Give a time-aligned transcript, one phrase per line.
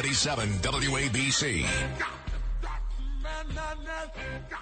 [0.00, 1.66] 77 WABC.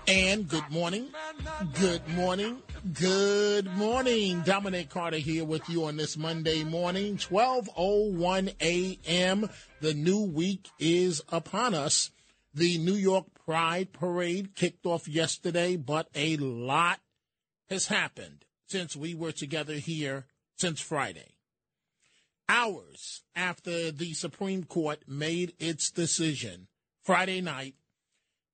[0.08, 1.10] And good morning,
[1.78, 2.60] good morning,
[2.92, 4.40] good morning.
[4.40, 9.48] Dominic Carter here with you on this Monday morning, 12.01 a.m.
[9.80, 12.10] The new week is upon us.
[12.52, 16.98] The New York Pride Parade kicked off yesterday, but a lot
[17.70, 21.36] has happened since we were together here since Friday
[22.48, 26.66] hours after the Supreme Court made its decision
[27.04, 27.76] Friday night,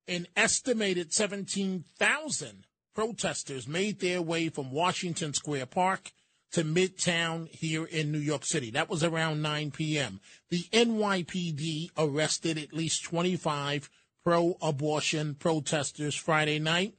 [0.07, 6.11] an estimated 17,000 protesters made their way from Washington Square Park
[6.51, 8.69] to Midtown here in New York City.
[8.69, 10.21] That was around 9 p.m.
[10.49, 13.89] The NYPD arrested at least 25
[14.23, 16.93] pro abortion protesters Friday night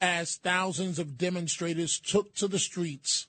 [0.00, 3.28] as thousands of demonstrators took to the streets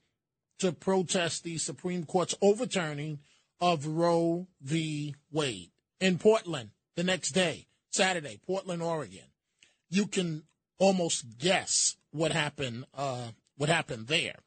[0.60, 3.20] to protest the Supreme Court's overturning
[3.60, 5.16] of Roe v.
[5.32, 5.72] Wade.
[6.00, 9.32] In Portland, the next day, Saturday, Portland, Oregon,
[9.90, 10.44] you can
[10.78, 12.86] almost guess what happened.
[12.94, 14.40] Uh, what happened there?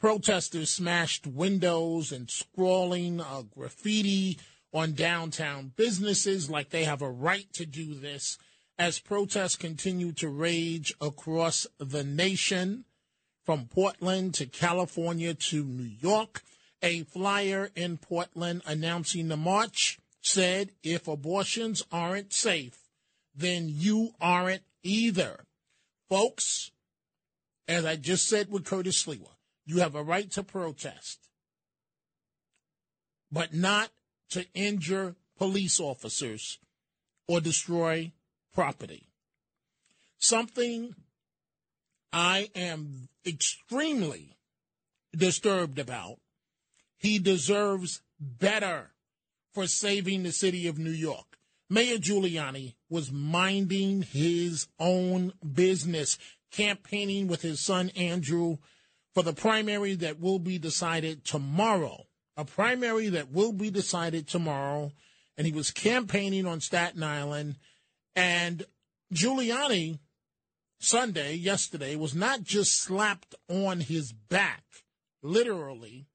[0.00, 4.38] Protesters smashed windows and scrawling uh, graffiti
[4.72, 8.36] on downtown businesses like they have a right to do this
[8.78, 12.84] as protests continue to rage across the nation
[13.44, 16.42] from Portland to California to New York.
[16.84, 22.78] A flyer in Portland announcing the march said, if abortions aren't safe,
[23.34, 25.46] then you aren't either.
[26.10, 26.72] Folks,
[27.66, 29.30] as I just said with Curtis Sliwa,
[29.64, 31.20] you have a right to protest,
[33.32, 33.88] but not
[34.28, 36.58] to injure police officers
[37.26, 38.12] or destroy
[38.52, 39.08] property.
[40.18, 40.94] Something
[42.12, 44.36] I am extremely
[45.16, 46.18] disturbed about.
[47.04, 48.94] He deserves better
[49.52, 51.36] for saving the city of New York.
[51.68, 56.16] Mayor Giuliani was minding his own business,
[56.50, 58.56] campaigning with his son Andrew
[59.12, 62.06] for the primary that will be decided tomorrow.
[62.38, 64.90] A primary that will be decided tomorrow.
[65.36, 67.56] And he was campaigning on Staten Island.
[68.16, 68.64] And
[69.12, 69.98] Giuliani
[70.78, 74.64] Sunday, yesterday, was not just slapped on his back,
[75.22, 76.06] literally,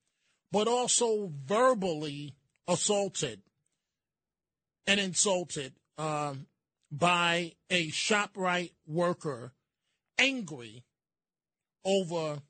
[0.52, 2.36] but also verbally
[2.68, 3.42] assaulted
[4.88, 6.48] and insulted um,
[6.92, 9.54] by a ShopRite worker
[10.18, 10.84] angry
[11.86, 12.42] over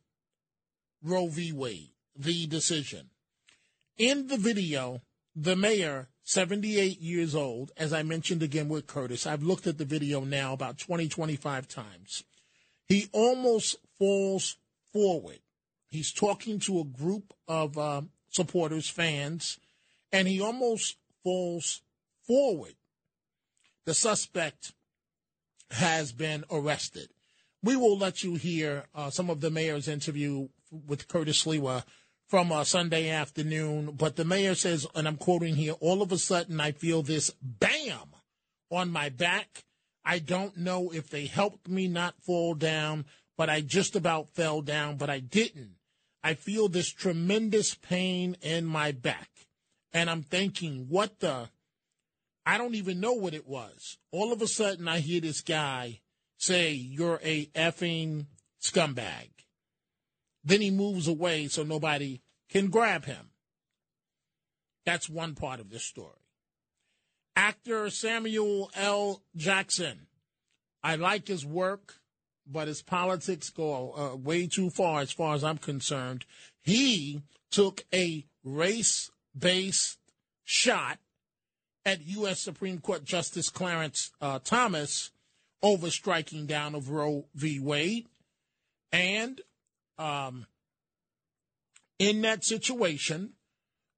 [1.04, 1.52] Roe v.
[1.52, 3.10] Wade, the decision.
[3.98, 5.02] In the video,
[5.36, 9.26] the mayor 78 years old, as I mentioned again with Curtis.
[9.26, 12.24] I've looked at the video now about 20, 25 times.
[12.88, 14.58] He almost falls
[14.94, 15.40] forward.
[15.90, 19.60] He's talking to a group of uh, supporters, fans,
[20.12, 21.82] and he almost falls
[22.26, 22.76] forward.
[23.86, 24.74] The suspect
[25.72, 27.10] has been arrested.
[27.64, 31.84] We will let you hear uh, some of the mayor's interview with Curtis Sliwa
[32.28, 33.96] from a Sunday afternoon.
[33.98, 37.32] But the mayor says, and I'm quoting here, all of a sudden I feel this
[37.42, 38.14] bam
[38.72, 39.66] on my back.
[40.06, 43.06] I don't know if they helped me not fall down,
[43.38, 45.79] but I just about fell down, but I didn't.
[46.24, 49.30] I feel this tremendous pain in my back.
[49.94, 51.50] And I'm thinking, what the?
[52.46, 53.98] I don't even know what it was.
[54.12, 56.02] All of a sudden, I hear this guy
[56.38, 58.26] say, You're a effing
[58.62, 59.30] scumbag.
[60.44, 63.32] Then he moves away so nobody can grab him.
[64.86, 66.16] That's one part of this story.
[67.36, 69.22] Actor Samuel L.
[69.36, 70.08] Jackson.
[70.82, 71.99] I like his work,
[72.52, 76.26] but his politics go uh, way too far as far as I'm concerned.
[76.62, 79.98] He took a race based
[80.44, 81.00] shot
[81.86, 82.42] at U.S.
[82.42, 85.12] Supreme Court Justice Clarence uh, Thomas
[85.62, 87.60] over striking down of Roe v.
[87.60, 88.08] Wade.
[88.92, 89.42] And
[89.98, 90.46] um,
[92.00, 93.34] in that situation,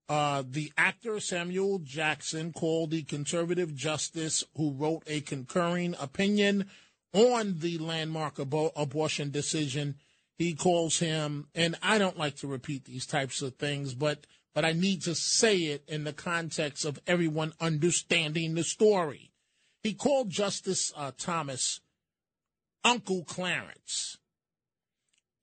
[0.09, 6.65] uh, the actor Samuel Jackson called the conservative justice who wrote a concurring opinion
[7.13, 9.95] on the landmark abo- abortion decision.
[10.37, 14.65] He calls him, and I don't like to repeat these types of things, but but
[14.65, 19.31] I need to say it in the context of everyone understanding the story.
[19.81, 21.79] He called Justice uh, Thomas
[22.83, 24.17] Uncle Clarence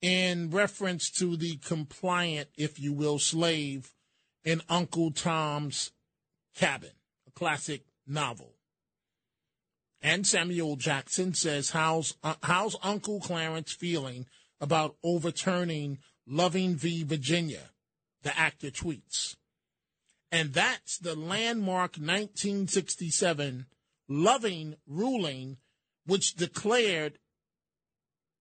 [0.01, 3.93] in reference to the compliant, if you will, slave
[4.43, 5.91] in Uncle Tom's
[6.55, 6.91] Cabin,
[7.27, 8.58] a classic novel.
[10.01, 14.27] And Samuel Jackson says, how's, uh, how's Uncle Clarence feeling
[14.61, 17.03] about overturning Loving v.
[17.03, 17.71] Virginia?
[18.23, 19.35] The actor tweets.
[20.31, 23.65] And that's the landmark 1967
[24.07, 25.57] Loving ruling,
[26.05, 27.19] which declared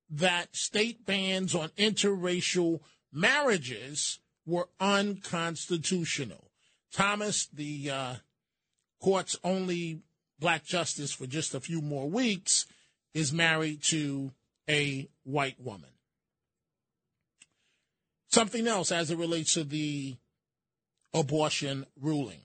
[0.08, 2.80] that state bans on interracial
[3.12, 6.50] marriages were unconstitutional.
[6.92, 8.14] Thomas, the uh,
[9.00, 10.00] court's only
[10.38, 12.66] black justice for just a few more weeks,
[13.14, 14.32] is married to
[14.68, 15.90] a white woman.
[18.30, 20.16] Something else as it relates to the
[21.14, 22.40] abortion ruling.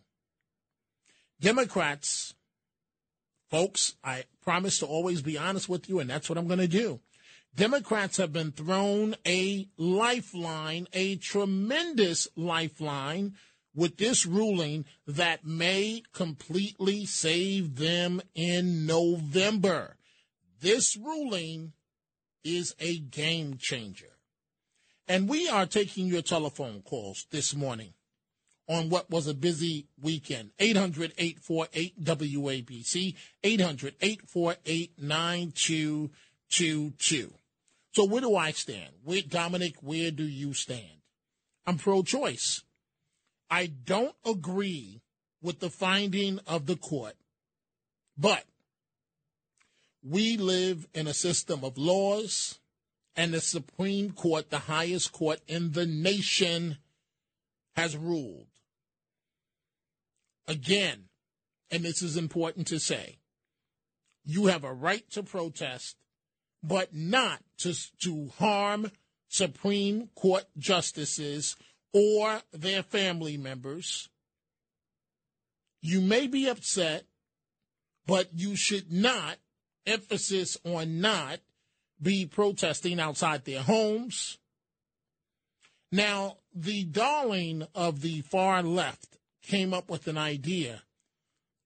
[1.41, 2.33] Democrats,
[3.49, 6.67] folks, I promise to always be honest with you, and that's what I'm going to
[6.67, 7.01] do.
[7.55, 13.35] Democrats have been thrown a lifeline, a tremendous lifeline,
[13.75, 19.97] with this ruling that may completely save them in November.
[20.61, 21.73] This ruling
[22.43, 24.13] is a game changer.
[25.07, 27.93] And we are taking your telephone calls this morning
[28.69, 30.51] on what was a busy weekend.
[30.59, 37.33] 800 848 WABC, 800 848 9222.
[37.91, 38.93] So where do I stand?
[39.03, 41.01] Where, Dominic, where do you stand?
[41.65, 42.61] I'm pro choice.
[43.53, 45.03] I don't agree
[45.39, 47.13] with the finding of the court,
[48.17, 48.45] but
[50.01, 52.57] we live in a system of laws,
[53.15, 56.79] and the Supreme Court, the highest court in the nation,
[57.75, 58.47] has ruled.
[60.47, 61.03] Again,
[61.69, 63.19] and this is important to say,
[64.25, 65.95] you have a right to protest
[66.63, 68.89] but not to, to harm
[69.27, 71.55] Supreme Court justices
[71.93, 74.09] or their family members.
[75.81, 77.05] You may be upset,
[78.07, 79.37] but you should not,
[79.85, 81.39] emphasis on not,
[82.01, 84.39] be protesting outside their homes.
[85.91, 90.83] Now, the darling of the far left came up with an idea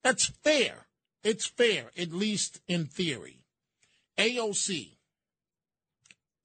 [0.08, 0.88] that's fair.
[1.22, 3.42] It's fair, at least in theory.
[4.18, 4.96] AOC,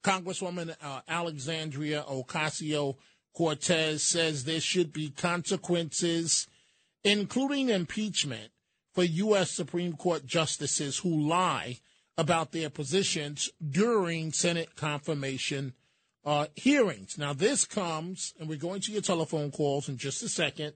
[0.02, 2.96] Congresswoman uh, Alexandria Ocasio
[3.34, 6.46] Cortez says there should be consequences,
[7.04, 8.50] including impeachment,
[8.92, 9.50] for U.S.
[9.50, 11.78] Supreme Court justices who lie
[12.18, 15.72] about their positions during Senate confirmation
[16.24, 17.18] uh, hearings.
[17.18, 20.74] Now, this comes, and we're going to your telephone calls in just a second,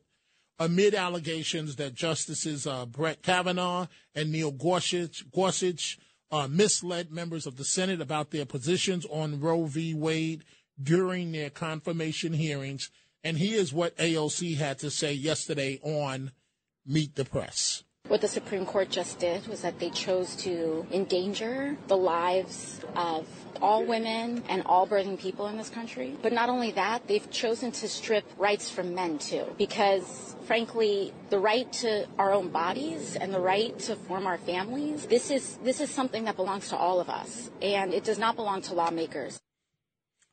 [0.59, 5.99] amid allegations that Justices uh, Brett Kavanaugh and Neil Gorsuch, Gorsuch
[6.31, 9.95] uh, misled members of the Senate about their positions on Roe v.
[9.95, 10.45] Wade
[10.83, 12.91] during their confirmation hearings.
[13.25, 16.33] And here's what AOC had to say yesterday on
[16.87, 17.83] Meet the Press.
[18.09, 23.27] What the Supreme Court just did was that they chose to endanger the lives of
[23.61, 26.17] all women and all birthing people in this country.
[26.23, 31.41] But not only that, they've chosen to strip rights from men too, because frankly, the
[31.41, 35.81] right to our own bodies and the right to form our families, this is this
[35.81, 39.41] is something that belongs to all of us, and it does not belong to lawmakers.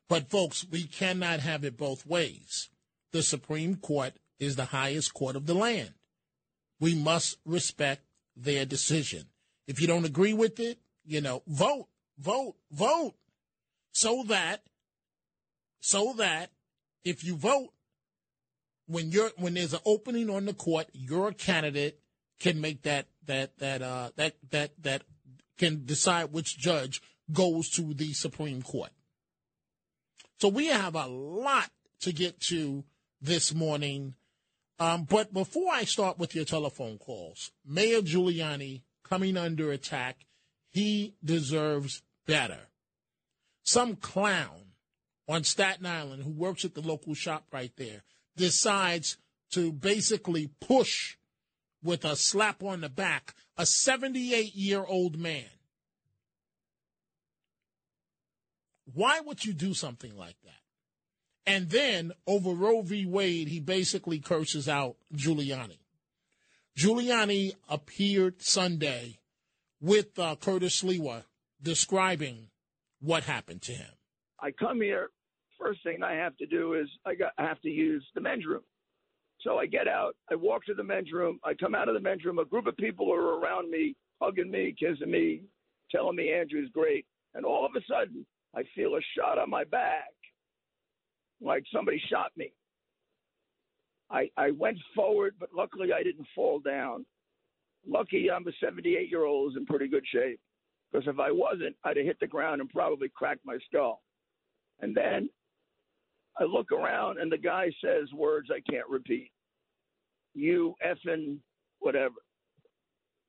[0.09, 2.69] But folks, we cannot have it both ways.
[3.11, 5.93] The Supreme Court is the highest court of the land.
[6.79, 8.03] We must respect
[8.35, 9.27] their decision.
[9.67, 13.13] If you don't agree with it, you know, vote vote, vote,
[13.91, 14.63] so that,
[15.79, 16.51] so that
[17.03, 17.69] if you vote,
[18.87, 21.99] when you're when there's an opening on the court, your candidate
[22.39, 25.03] can make that that that uh that that that
[25.57, 28.91] can decide which judge goes to the Supreme Court.
[30.43, 31.71] So we have a lot
[32.01, 32.83] to get to
[33.21, 34.15] this morning.
[34.77, 40.25] Um, but before I start with your telephone calls, Mayor Giuliani coming under attack
[40.69, 42.59] he deserves better.
[43.63, 44.73] Some clown
[45.29, 48.03] on Staten Island who works at the local shop right there
[48.35, 49.15] decides
[49.51, 51.15] to basically push
[51.81, 55.45] with a slap on the back a 78 year old man.
[58.91, 60.51] Why would you do something like that?
[61.45, 63.05] And then over Roe v.
[63.05, 65.79] Wade, he basically curses out Giuliani.
[66.77, 69.19] Giuliani appeared Sunday
[69.81, 71.23] with uh, Curtis Sliwa
[71.61, 72.49] describing
[72.99, 73.91] what happened to him.
[74.39, 75.09] I come here.
[75.59, 78.45] First thing I have to do is I, got, I have to use the men's
[78.45, 78.63] room.
[79.41, 81.99] So I get out, I walk to the men's room, I come out of the
[81.99, 85.41] men's room, a group of people are around me, hugging me, kissing me,
[85.91, 87.05] telling me Andrew's great.
[87.33, 90.13] And all of a sudden, I feel a shot on my back,
[91.41, 92.53] like somebody shot me.
[94.11, 97.05] I, I went forward, but luckily I didn't fall down.
[97.87, 100.39] Lucky I'm a 78 year old who's in pretty good shape.
[100.91, 104.03] Because if I wasn't, I'd have hit the ground and probably cracked my skull.
[104.81, 105.29] And then
[106.39, 109.31] I look around and the guy says words I can't repeat.
[110.35, 111.37] You effing
[111.79, 112.15] whatever.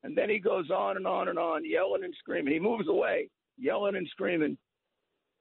[0.03, 2.53] And then he goes on and on and on, yelling and screaming.
[2.53, 4.55] He moves away, yelling and screaming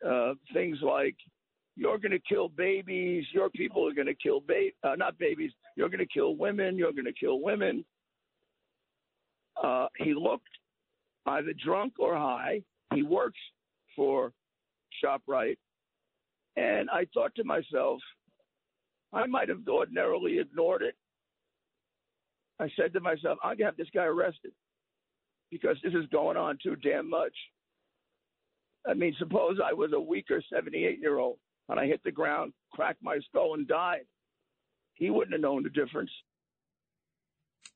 [0.06, 1.16] uh, things like,
[1.76, 3.24] "You're going to kill babies.
[3.32, 5.52] Your people are going to kill ba- uh, not babies.
[5.76, 6.76] You're going to kill women.
[6.76, 7.84] You're going to kill women."
[9.62, 10.48] Uh, he looked
[11.26, 12.62] either drunk or high.
[12.92, 13.38] He works
[13.96, 14.32] for
[15.02, 15.58] ShopRite,
[16.56, 18.00] and I thought to myself,
[19.12, 20.96] I might have ordinarily ignored it.
[22.60, 24.52] I said to myself, I'm gonna have this guy arrested
[25.50, 27.34] because this is going on too damn much.
[28.86, 31.38] I mean, suppose I was a weaker 78 year old
[31.68, 34.04] and I hit the ground, cracked my skull, and died.
[34.94, 36.10] He wouldn't have known the difference.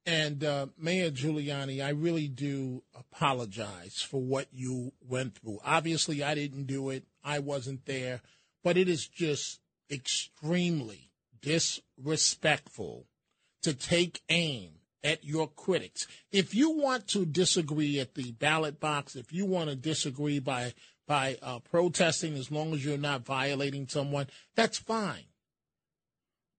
[0.06, 5.58] And uh, Mayor Giuliani, I really do apologize for what you went through.
[5.64, 8.22] Obviously, I didn't do it, I wasn't there,
[8.64, 9.60] but it is just
[9.90, 11.10] extremely
[11.42, 13.06] disrespectful
[13.62, 16.06] to take aim at your critics.
[16.32, 20.72] If you want to disagree at the ballot box, if you want to disagree by
[21.08, 25.24] by uh, protesting, as long as you're not violating someone, that's fine.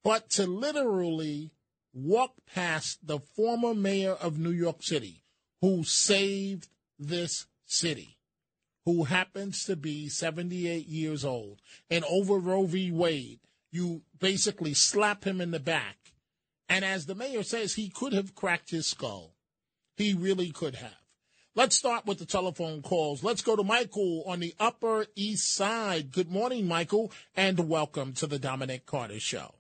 [0.03, 1.51] But to literally
[1.93, 5.23] walk past the former mayor of New York City,
[5.61, 8.17] who saved this city,
[8.85, 12.91] who happens to be 78 years old, and over Roe v.
[12.91, 13.39] Wade,
[13.71, 15.97] you basically slap him in the back.
[16.67, 19.35] And as the mayor says, he could have cracked his skull.
[19.95, 20.98] He really could have.
[21.55, 23.23] Let's start with the telephone calls.
[23.23, 26.11] Let's go to Michael on the Upper East Side.
[26.11, 29.55] Good morning, Michael, and welcome to the Dominic Carter Show.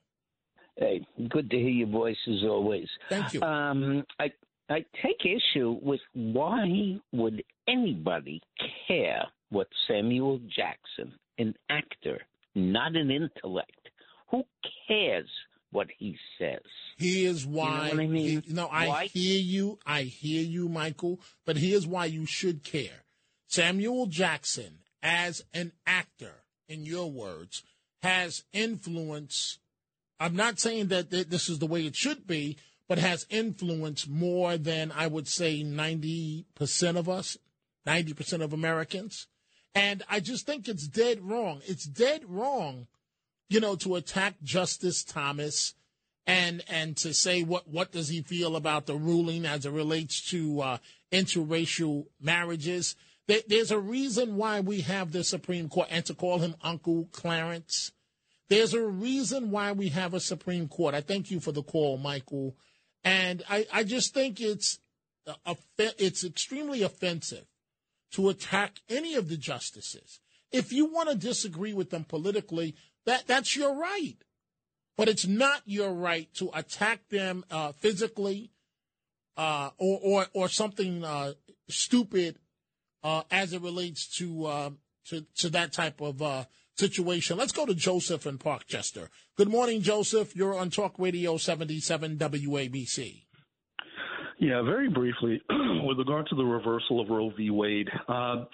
[0.77, 2.87] Hey, good to hear your voice as always.
[3.09, 3.41] Thank you.
[3.41, 4.31] Um, I
[4.69, 8.39] I take issue with why would anybody
[8.87, 12.21] care what Samuel Jackson, an actor,
[12.53, 13.89] not an intellect,
[14.29, 14.43] who
[14.87, 15.27] cares
[15.71, 16.61] what he says?
[16.97, 17.89] Here's why.
[17.89, 18.41] You know I mean?
[18.41, 19.05] He, no, I why?
[19.05, 19.79] hear you.
[19.85, 21.19] I hear you, Michael.
[21.45, 23.03] But here's why you should care.
[23.47, 27.63] Samuel Jackson, as an actor, in your words,
[28.01, 29.59] has influence.
[30.19, 32.57] I'm not saying that this is the way it should be,
[32.87, 37.37] but has influence more than I would say 90% of us,
[37.87, 39.27] 90% of Americans.
[39.75, 41.61] And I just think it's dead wrong.
[41.65, 42.87] It's dead wrong,
[43.49, 45.73] you know, to attack Justice Thomas
[46.25, 50.29] and and to say what what does he feel about the ruling as it relates
[50.29, 50.77] to uh,
[51.11, 52.95] interracial marriages.
[53.27, 57.09] There, there's a reason why we have the Supreme Court, and to call him Uncle
[57.11, 57.91] Clarence.
[58.49, 60.95] There's a reason why we have a Supreme Court.
[60.95, 62.55] I thank you for the call, Michael.
[63.03, 64.79] And I, I just think it's
[65.77, 67.45] it's extremely offensive
[68.11, 70.19] to attack any of the justices.
[70.51, 72.75] If you want to disagree with them politically,
[73.09, 74.15] that that's your right.
[74.95, 78.51] But it's not your right to attack them uh, physically
[79.35, 81.33] uh, or, or or something uh,
[81.69, 82.37] stupid
[83.03, 84.69] uh, as it relates to, uh,
[85.05, 86.43] to to that type of uh,
[86.77, 87.37] situation.
[87.37, 89.09] Let's go to Joseph in Parkchester.
[89.37, 90.35] Good morning, Joseph.
[90.35, 93.23] You're on Talk Radio 77 WABC.
[94.39, 95.41] Yeah, very briefly,
[95.83, 97.49] with regard to the reversal of Roe v.
[97.49, 97.89] Wade.
[98.07, 98.45] Uh,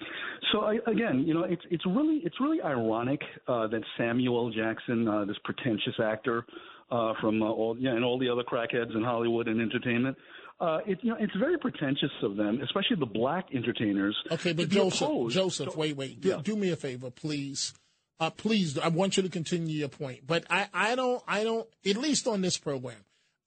[0.52, 5.06] so I, again, you know, it's it's really it's really ironic uh, that Samuel Jackson,
[5.06, 6.44] uh, this pretentious actor
[6.90, 10.16] uh, from uh, all yeah, and all the other crackheads in Hollywood and entertainment.
[10.58, 14.16] Uh, it, you know, it's very pretentious of them, especially the black entertainers.
[14.32, 16.20] Okay, but Joseph, opposed Joseph, to- wait, wait.
[16.20, 16.40] Do, Yeah.
[16.42, 17.74] do me a favor, please.
[18.18, 21.68] Uh, please, I want you to continue your point, but I, I don't, I don't,
[21.84, 22.96] at least on this program,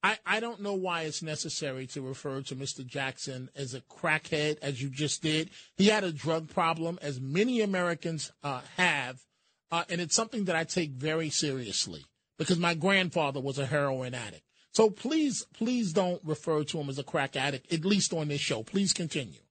[0.01, 2.85] I, I don't know why it's necessary to refer to Mr.
[2.85, 5.49] Jackson as a crackhead, as you just did.
[5.75, 9.19] He had a drug problem, as many Americans uh, have,
[9.71, 12.05] uh, and it's something that I take very seriously
[12.37, 14.43] because my grandfather was a heroin addict.
[14.71, 18.39] So please, please don't refer to him as a crack addict, at least on this
[18.39, 18.63] show.
[18.63, 19.41] Please continue.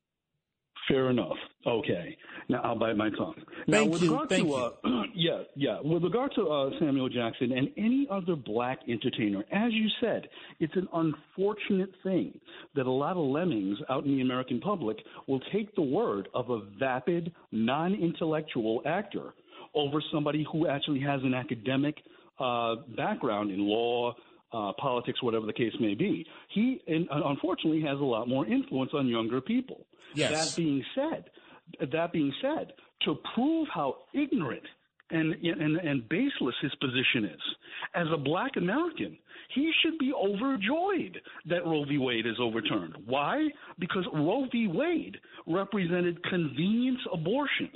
[0.89, 1.37] Fair enough.
[1.67, 2.17] Okay.
[2.49, 3.35] Now I'll bite my tongue.
[3.67, 4.11] Now, Thank with you.
[4.11, 4.73] regard Thank to, uh,
[5.15, 5.81] yeah, yeah.
[5.83, 10.29] With regard to uh, Samuel Jackson and any other black entertainer, as you said,
[10.59, 12.39] it's an unfortunate thing
[12.75, 16.49] that a lot of lemmings out in the American public will take the word of
[16.49, 19.35] a vapid, non-intellectual actor
[19.75, 21.97] over somebody who actually has an academic
[22.41, 24.15] uh, background in law,
[24.53, 26.27] uh, politics, whatever the case may be.
[26.49, 29.85] He, and, uh, unfortunately, has a lot more influence on younger people.
[30.15, 30.33] Yes.
[30.33, 31.25] That being said,
[31.93, 32.73] that being said,
[33.03, 34.63] to prove how ignorant
[35.11, 37.41] and, and and baseless his position is,
[37.95, 39.17] as a Black American,
[39.55, 41.97] he should be overjoyed that Roe v.
[41.97, 42.95] Wade is overturned.
[43.07, 43.49] Why?
[43.79, 44.67] Because Roe v.
[44.67, 47.71] Wade represented convenience abortion,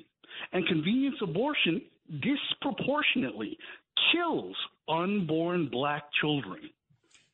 [0.52, 1.80] and convenience abortion
[2.20, 3.56] disproportionately
[4.12, 4.56] kills
[4.88, 6.60] unborn black children.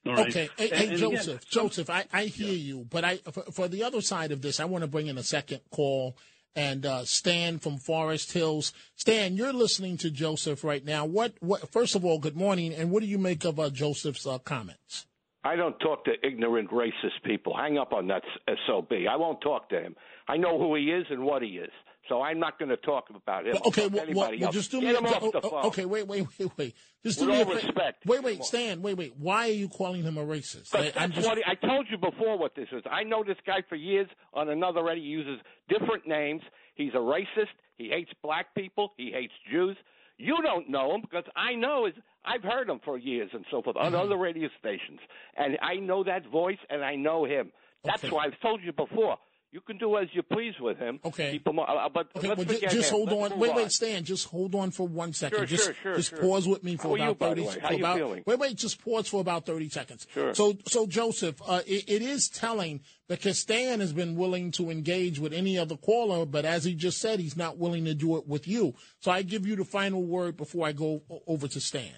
[0.06, 0.28] Right?
[0.28, 3.42] Okay, hey, And- hey, and again, Joseph, Joseph, I, I hear you, but I for,
[3.52, 6.16] for the other side of this, I want to bring in a second call.
[6.56, 11.04] And uh, Stan from Forest Hills, Stan, you're listening to Joseph right now.
[11.04, 11.34] What?
[11.40, 11.70] What?
[11.70, 15.06] First of all, good morning, and what do you make of uh, Joseph's uh, comments?
[15.44, 17.56] I don't talk to ignorant racist people.
[17.56, 18.22] Hang up on that
[18.66, 18.92] SOB.
[19.08, 19.94] I won't talk to him.
[20.26, 21.70] I know who he is and what he is.
[22.08, 23.56] So I'm not going to talk about him.
[23.66, 24.54] Okay, well, anybody well, else.
[24.54, 25.64] just do Get me him a, off oh, the oh, phone.
[25.66, 26.74] Okay, wait, wait, wait, wait.
[27.04, 28.06] Just do With me all a respect.
[28.06, 29.14] Wait, wait, Stan, wait, wait.
[29.18, 30.74] Why are you calling him a racist?
[30.74, 32.82] I, just, what he, I told you before what this is.
[32.90, 35.02] I know this guy for years on another radio.
[35.04, 36.42] He uses different names.
[36.74, 37.52] He's a racist.
[37.76, 38.92] He hates black people.
[38.96, 39.76] He hates Jews.
[40.16, 41.94] You don't know him because I know his.
[42.24, 44.00] I've heard him for years and so forth on Mm-hmm.
[44.00, 44.98] other radio stations,
[45.36, 47.52] and I know that voice and I know him.
[47.84, 48.14] That's Okay.
[48.14, 49.18] why I've told you before.
[49.50, 51.00] You can do as you please with him.
[51.04, 51.40] Okay.
[51.44, 53.38] Him, uh, but Okay, let's well, ju- forget just hold Let's on.
[53.38, 53.56] Wait, on.
[53.56, 54.04] wait, Stan.
[54.04, 55.38] Just hold on for one second.
[55.38, 56.18] Sure, just, sure, sure, just sure.
[56.18, 57.60] pause with me for How are you, about thirty.
[57.60, 58.22] How you feeling?
[58.26, 58.56] Wait, wait.
[58.56, 60.06] Just pause for about thirty seconds.
[60.12, 60.34] Sure.
[60.34, 65.18] So, so Joseph, uh, it, it is telling because Stan has been willing to engage
[65.18, 68.28] with any other caller, but as he just said, he's not willing to do it
[68.28, 68.74] with you.
[69.00, 71.94] So I give you the final word before I go over to Stan.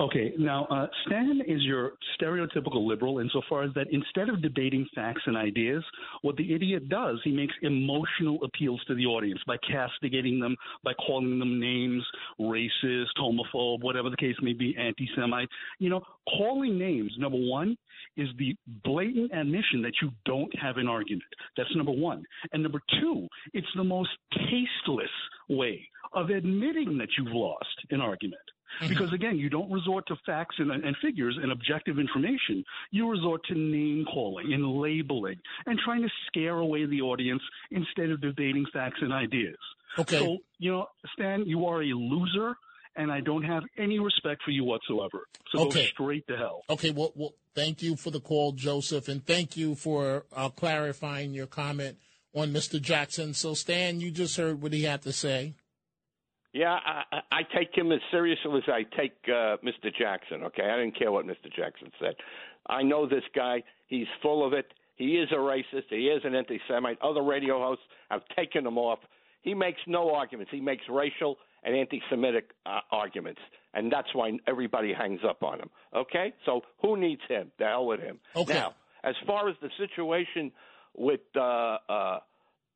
[0.00, 5.22] Okay, now uh, Stan is your stereotypical liberal insofar as that instead of debating facts
[5.26, 5.82] and ideas,
[6.22, 10.92] what the idiot does, he makes emotional appeals to the audience by castigating them, by
[10.94, 12.04] calling them names,
[12.40, 15.48] racist, homophobe, whatever the case may be, anti Semite.
[15.80, 17.76] You know, calling names, number one,
[18.16, 21.24] is the blatant admission that you don't have an argument.
[21.56, 22.22] That's number one.
[22.52, 25.10] And number two, it's the most tasteless
[25.48, 28.40] way of admitting that you've lost an argument.
[28.88, 32.64] Because again, you don't resort to facts and, and figures and objective information.
[32.90, 38.10] You resort to name calling and labeling and trying to scare away the audience instead
[38.10, 39.58] of debating facts and ideas.
[39.98, 40.18] Okay.
[40.18, 42.54] So, you know, Stan, you are a loser,
[42.96, 45.26] and I don't have any respect for you whatsoever.
[45.52, 45.80] So Okay.
[45.82, 46.62] go straight to hell.
[46.68, 51.32] Okay, well, well, thank you for the call, Joseph, and thank you for uh, clarifying
[51.32, 51.98] your comment
[52.34, 52.80] on Mr.
[52.80, 53.34] Jackson.
[53.34, 55.54] So, Stan, you just heard what he had to say.
[56.58, 59.94] Yeah, I, I I take him as seriously as I take uh, Mr.
[59.96, 60.42] Jackson.
[60.42, 61.46] Okay, I didn't care what Mr.
[61.54, 62.14] Jackson said.
[62.66, 63.62] I know this guy.
[63.86, 64.66] He's full of it.
[64.96, 65.84] He is a racist.
[65.88, 66.98] He is an anti-Semite.
[67.00, 68.98] Other radio hosts have taken him off.
[69.42, 70.50] He makes no arguments.
[70.50, 73.40] He makes racial and anti-Semitic uh, arguments,
[73.74, 75.70] and that's why everybody hangs up on him.
[75.94, 77.52] Okay, so who needs him?
[77.60, 78.18] The hell with him.
[78.34, 78.54] Okay.
[78.54, 80.50] Now, as far as the situation
[80.96, 82.18] with, uh, uh,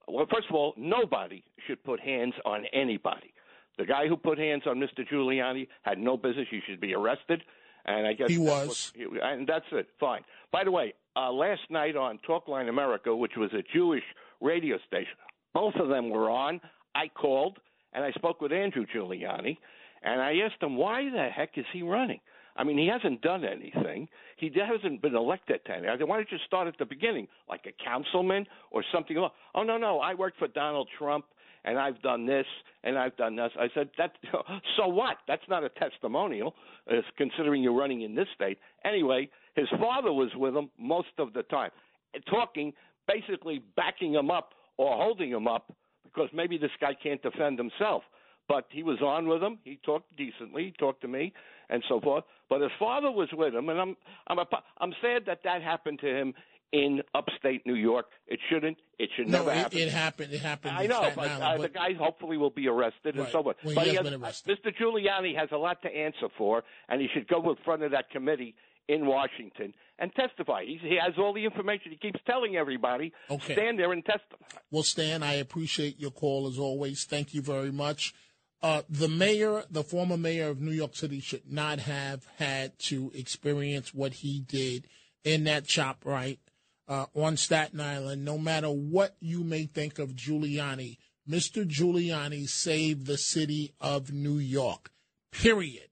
[0.06, 3.32] well, first of all, nobody should put hands on anybody.
[3.78, 5.06] The guy who put hands on Mr.
[5.08, 6.46] Giuliani had no business.
[6.50, 7.42] He should be arrested.
[7.84, 8.92] And I guess He was.
[8.96, 9.88] what- and that's it.
[9.98, 10.24] Fine.
[10.52, 14.04] By the way, uh, last night on Talkline America, which was a Jewish
[14.40, 15.16] radio station,
[15.52, 16.60] both of them were on.
[16.94, 17.58] I called
[17.92, 19.58] and I spoke with Andrew Giuliani,
[20.02, 22.20] and I asked him why the heck is he running.
[22.54, 24.08] I mean, he hasn't done anything.
[24.36, 25.88] He hasn't been elected to anything.
[25.90, 29.16] I said, why don't you start at the beginning, like a councilman or something?
[29.54, 31.24] Oh no, no, I worked for Donald Trump
[31.64, 32.46] and I've done this
[32.84, 33.50] and I've done this.
[33.58, 34.12] I said that.
[34.76, 35.18] So what?
[35.28, 36.54] That's not a testimonial,
[36.90, 38.58] uh, considering you're running in this state.
[38.84, 41.70] Anyway, his father was with him most of the time,
[42.28, 42.72] talking,
[43.06, 45.72] basically backing him up or holding him up
[46.04, 48.02] because maybe this guy can't defend himself.
[48.48, 49.58] But he was on with him.
[49.64, 50.64] He talked decently.
[50.64, 51.32] He talked to me
[51.70, 52.24] and so forth.
[52.50, 53.96] But his father was with him, and I'm
[54.26, 54.46] I'm a,
[54.78, 56.34] I'm sad that that happened to him
[56.72, 58.06] in upstate New York.
[58.26, 58.78] It shouldn't.
[58.98, 59.78] It should No, never it, happen.
[59.78, 60.32] it happened.
[60.32, 60.76] It happened.
[60.76, 63.40] I know, Staten but, Island, uh, but the guy hopefully will be arrested and so
[63.40, 63.44] on.
[63.44, 64.58] Well, he but has has, been arrested.
[64.64, 64.72] Mr.
[64.74, 68.10] Giuliani has a lot to answer for, and he should go in front of that
[68.10, 68.54] committee
[68.88, 70.64] in Washington and testify.
[70.64, 71.92] He's, he has all the information.
[71.92, 73.52] He keeps telling everybody, Okay.
[73.54, 74.36] stand there and testify.
[74.70, 77.04] Well, Stan, I appreciate your call as always.
[77.04, 78.14] Thank you very much.
[78.62, 83.10] Uh, the mayor, the former mayor of New York City, should not have had to
[83.14, 84.86] experience what he did
[85.24, 86.38] in that ShopRite
[86.88, 88.24] uh, on Staten Island.
[88.24, 91.66] No matter what you may think of Giuliani, Mr.
[91.66, 94.90] Giuliani saved the city of New York.
[95.30, 95.88] Period.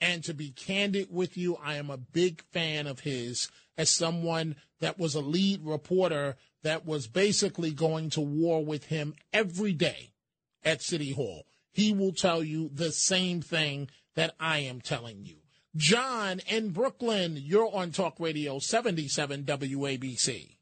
[0.00, 4.56] And to be candid with you, I am a big fan of his as someone
[4.80, 10.12] that was a lead reporter that was basically going to war with him every day
[10.64, 11.46] at City Hall.
[11.72, 15.36] He will tell you the same thing that I am telling you.
[15.78, 20.56] John in Brooklyn, you're on Talk Radio 77 WABC.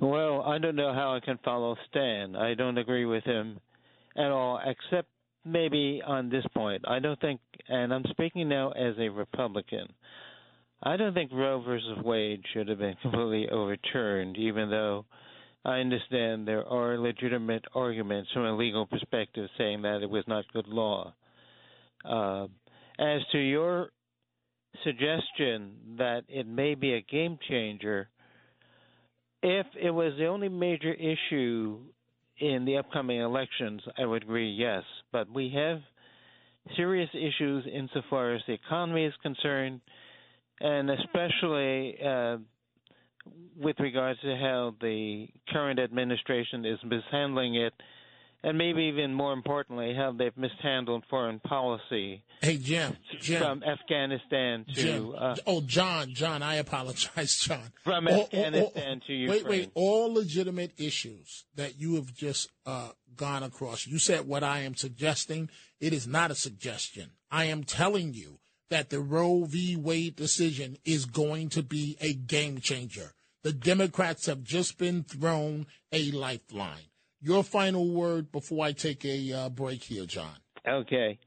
[0.00, 2.34] Well, I don't know how I can follow Stan.
[2.34, 3.60] I don't agree with him
[4.16, 5.08] at all, except
[5.44, 6.82] maybe on this point.
[6.88, 9.86] I don't think, and I'm speaking now as a Republican,
[10.82, 15.04] I don't think Roe versus Wade should have been completely overturned, even though
[15.64, 20.52] I understand there are legitimate arguments from a legal perspective saying that it was not
[20.52, 21.14] good law.
[22.04, 22.48] Uh,
[22.98, 23.90] as to your
[24.84, 28.08] suggestion that it may be a game changer,
[29.42, 31.78] if it was the only major issue
[32.38, 34.82] in the upcoming elections, I would agree yes.
[35.10, 35.80] But we have
[36.76, 39.80] serious issues insofar as the economy is concerned,
[40.60, 42.36] and especially uh,
[43.60, 47.72] with regards to how the current administration is mishandling it
[48.44, 52.24] and maybe even more importantly, how they've mishandled foreign policy.
[52.40, 57.72] Hey, Jim, Jim from Afghanistan to Jim, uh, oh John, John, I apologize, John.
[57.84, 59.44] From All- all- Afghanistan all- to Ukraine.
[59.44, 63.86] Wait, wait, all legitimate issues that you have just uh, gone across.
[63.86, 65.48] You said what I am suggesting.
[65.80, 67.10] It is not a suggestion.
[67.30, 68.38] I am telling you
[68.70, 69.76] that the Roe v.
[69.76, 73.12] Wade decision is going to be a game changer.
[73.42, 76.88] The Democrats have just been thrown a lifeline.
[77.22, 80.34] Your final word before I take a uh, break here, John.
[80.68, 81.18] okay.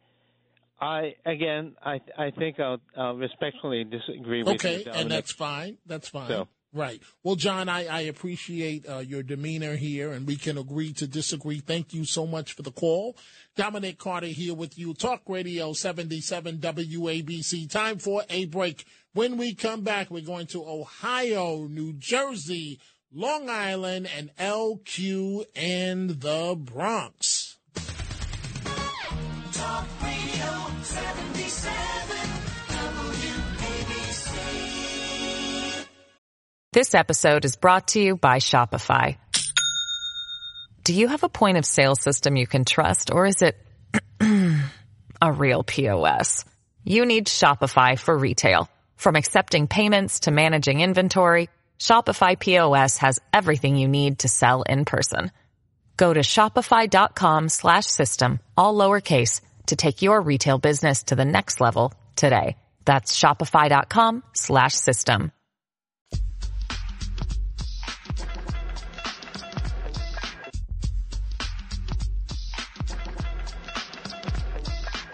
[0.80, 5.78] I again, I I think I'll, I'll respectfully disagree with you, Okay, and that's fine.
[5.86, 6.28] That's fine.
[6.28, 7.02] So- Right.
[7.24, 11.60] Well, John, I, I appreciate uh, your demeanor here, and we can agree to disagree.
[11.60, 13.16] Thank you so much for the call.
[13.56, 14.94] Dominic Carter here with you.
[14.94, 17.70] Talk Radio 77 WABC.
[17.70, 18.84] Time for a break.
[19.14, 22.82] When we come back, we're going to Ohio, New Jersey,
[23.14, 27.58] Long Island, and LQ and the Bronx.
[29.54, 31.74] Talk Radio 77
[33.88, 35.86] WABC.
[36.74, 39.18] This episode is brought to you by Shopify.
[40.84, 43.56] Do you have a point of sale system you can trust, or is it
[45.22, 46.44] a real POS?
[46.84, 48.70] You need Shopify for retail.
[48.96, 54.86] From accepting payments to managing inventory, Shopify POS has everything you need to sell in
[54.86, 55.32] person.
[55.98, 61.62] Go to shopify.com slash system, all lowercase, to take your retail business to the next
[61.62, 62.58] level today.
[62.86, 65.32] That's shopify.com slash system.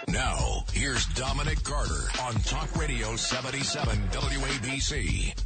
[0.10, 5.40] Now, here's Dominic Carter on Talk Radio 77 WABC.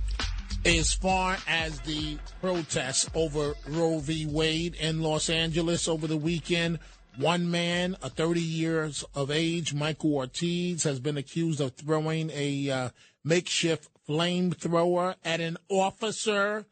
[0.66, 4.26] As far as the protests over Roe v.
[4.26, 6.80] Wade in Los Angeles over the weekend,
[7.18, 12.70] one man, a 30 years of age, Michael Ortiz, has been accused of throwing a
[12.70, 12.90] uh,
[13.24, 16.66] makeshift flamethrower at an officer.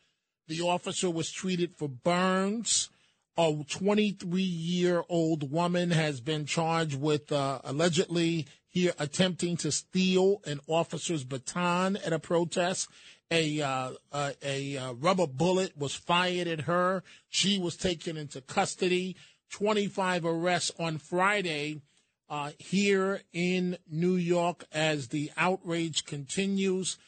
[0.48, 2.90] The officer was treated for burns.
[3.38, 10.42] A 23 year old woman has been charged with uh, allegedly here attempting to steal
[10.46, 12.90] an officer's baton at a protest.
[13.34, 17.04] A uh, uh, a uh, rubber bullet was fired at her.
[17.30, 19.16] She was taken into custody.
[19.50, 21.82] 25 arrests on Friday
[22.30, 27.00] uh, here in New York as the outrage continues.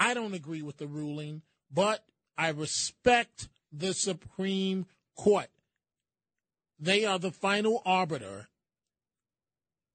[0.00, 2.02] I don't agree with the ruling, but
[2.38, 5.50] I respect the Supreme Court.
[6.80, 8.48] They are the final arbiter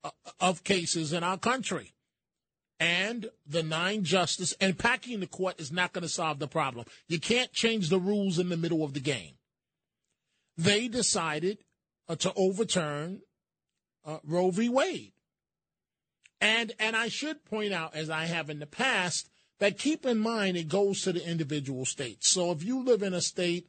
[0.03, 1.93] uh, of cases in our country.
[2.79, 6.85] And the nine justice and packing the court is not going to solve the problem.
[7.07, 9.33] You can't change the rules in the middle of the game.
[10.57, 11.59] They decided
[12.07, 13.21] uh, to overturn
[14.05, 14.69] uh, Roe v.
[14.69, 15.11] Wade.
[16.41, 20.17] And and I should point out, as I have in the past, that keep in
[20.17, 22.29] mind it goes to the individual states.
[22.29, 23.67] So if you live in a state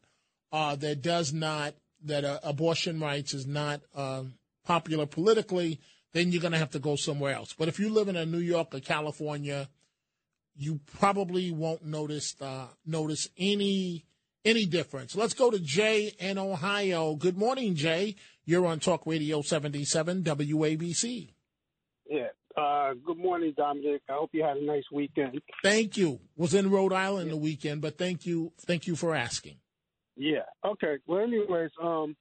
[0.53, 4.23] uh, that does not that uh, abortion rights is not uh,
[4.65, 5.81] popular politically,
[6.13, 7.55] then you're going to have to go somewhere else.
[7.57, 9.69] But if you live in a New York or California,
[10.57, 14.05] you probably won't notice uh, notice any
[14.45, 15.15] any difference.
[15.15, 17.15] Let's go to Jay in Ohio.
[17.15, 18.17] Good morning, Jay.
[18.45, 21.31] You're on Talk Radio 77 WABC.
[22.09, 22.29] Yeah.
[22.57, 24.03] Uh, good morning, Dominic.
[24.09, 25.41] I hope you had a nice weekend.
[25.63, 26.21] Thank you.
[26.37, 29.57] Was in Rhode Island the weekend, but thank you, thank you for asking.
[30.17, 30.43] Yeah.
[30.65, 30.97] Okay.
[31.07, 32.17] Well, anyways, um,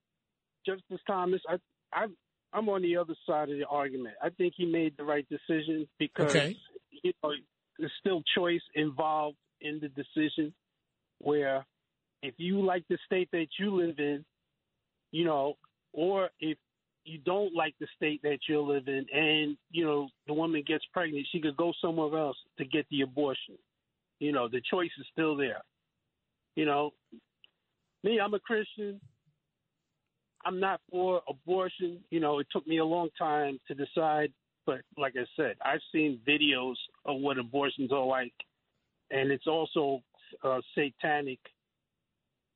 [0.66, 1.56] Justice Thomas, I,
[1.92, 2.06] I,
[2.54, 4.16] I'm on the other side of the argument.
[4.22, 6.56] I think he made the right decision because Okay.
[7.04, 7.34] you know
[7.78, 10.54] there's still choice involved in the decision.
[11.20, 11.66] Where
[12.24, 14.26] if you like the state that you live in,
[15.12, 15.56] you know,
[15.94, 16.58] or if
[17.06, 20.86] you don't like the state that you live in, and you know the woman gets
[20.94, 23.58] pregnant, she could go somewhere else to get the abortion.
[24.20, 25.62] You know, the choice is still there.
[26.56, 26.92] You know,
[28.04, 29.00] me, I'm a Christian.
[30.46, 32.00] I'm not for abortion.
[32.10, 34.32] You know, it took me a long time to decide,
[34.66, 36.76] but like I said, I've seen videos
[37.06, 38.34] of what abortions are like,
[39.12, 40.02] and it's also
[40.44, 41.40] uh, satanic.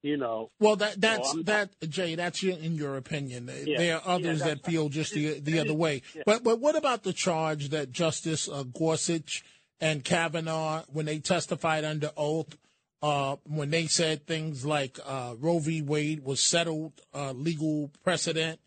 [0.01, 2.15] You know, Well, that that's I'm- that Jay.
[2.15, 3.49] That's your, in your opinion.
[3.65, 3.77] Yeah.
[3.77, 6.01] There are others Yeah, that feel just the the other way.
[6.13, 6.23] Yeah.
[6.25, 9.45] But but what about the charge that Justice uh, Gorsuch
[9.79, 12.57] and Kavanaugh, when they testified under oath,
[13.03, 15.81] uh, when they said things like uh, Roe v.
[15.81, 18.61] Wade was settled uh, legal precedent,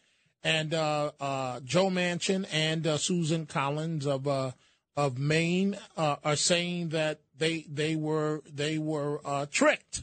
[0.45, 4.29] and uh, uh, Joe Manchin and uh, Susan Collins of
[4.97, 10.03] of Maine are saying that they they were they were tricked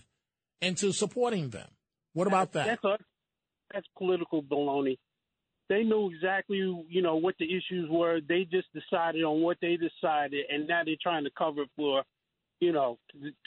[0.61, 1.69] into supporting them.
[2.13, 2.65] What about that?
[2.65, 2.97] That's a,
[3.71, 4.97] that's political baloney.
[5.69, 8.19] They knew exactly, you know, what the issues were.
[8.27, 12.03] They just decided on what they decided, and now they're trying to cover for,
[12.63, 12.97] you know,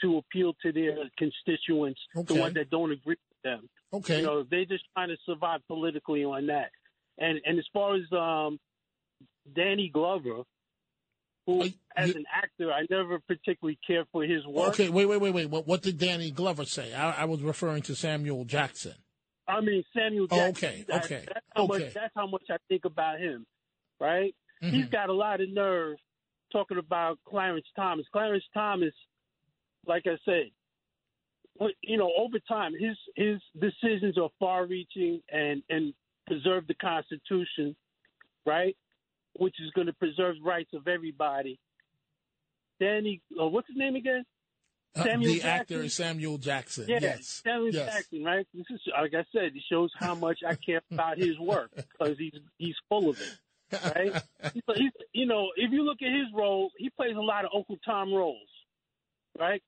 [0.03, 2.35] to appeal to their constituents, Okay.
[2.35, 3.69] the ones that don't agree with them.
[3.93, 4.19] Okay.
[4.21, 6.71] You know, they're just trying to survive politically on that.
[7.19, 8.59] And and as far as um,
[9.55, 10.43] Danny Glover,
[11.47, 11.63] who
[11.97, 14.71] as an actor, I never particularly cared for his work.
[14.71, 15.49] Okay, wait, wait, wait, wait.
[15.49, 16.93] What, what did Danny Glover say?
[16.93, 18.95] I, I was referring to Samuel Jackson.
[19.49, 20.69] I mean Samuel Oh, Jackson.
[20.69, 21.85] okay, that- okay, That's how okay.
[21.85, 21.95] much.
[21.95, 23.47] That's how much I think about him.
[24.01, 24.35] Right?
[24.63, 24.75] Mm-hmm.
[24.77, 25.97] He's got a lot of nerve
[26.57, 28.07] talking about Clarence Thomas.
[28.13, 28.95] Clarence Thomas,
[29.87, 30.51] like I said,
[31.83, 35.95] you know, over time, his his decisions are far-reaching and and
[36.27, 37.77] preserve the Constitution,
[38.45, 38.77] right?
[39.39, 41.59] Which is going to preserve rights of everybody.
[42.81, 44.25] Danny, uh, what's his name again?
[44.95, 45.85] Uh, Samuel the actor Jackson?
[45.85, 46.85] is Samuel Jackson.
[46.89, 47.43] Yeah, yes.
[47.45, 47.95] Samuel yes.
[47.95, 48.47] Jackson, right?
[48.55, 52.17] This is like I said, it shows how much I care about his work because
[52.19, 53.39] he's he's full of it,
[53.73, 54.13] right?
[54.53, 57.51] he's, he's, you know, if you look at his roles, he plays a lot of
[57.55, 58.49] Uncle Tom roles,
[59.39, 59.63] right?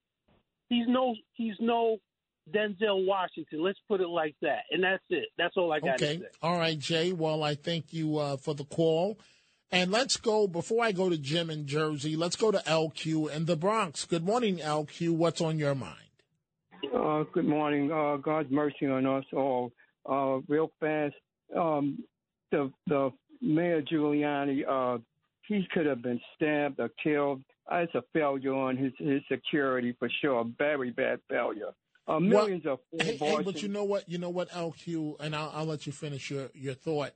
[0.68, 1.96] He's no he's no
[2.54, 3.62] Denzel Washington.
[3.62, 5.28] Let's put it like that, and that's it.
[5.38, 6.18] That's all I got to Okay.
[6.18, 6.26] say.
[6.42, 7.12] All right, Jay.
[7.12, 9.18] Well, I thank you uh, for the call.
[9.70, 13.44] And let's go, before I go to Jim in Jersey, let's go to LQ in
[13.44, 14.06] the Bronx.
[14.06, 15.10] Good morning, LQ.
[15.10, 15.94] What's on your mind?
[16.94, 17.92] Uh, good morning.
[17.92, 19.72] Uh, God's mercy on us all.
[20.08, 21.14] Uh, real fast,
[21.54, 22.02] um,
[22.50, 24.98] the the Mayor Giuliani, uh,
[25.46, 27.42] he could have been stabbed or killed.
[27.70, 30.40] It's a failure on his his security for sure.
[30.40, 31.72] A very bad failure.
[32.06, 34.08] Uh, millions of Hey, hey, but you know what?
[34.08, 37.12] You know what, LQ, and I'll, I'll let you finish your, your thought.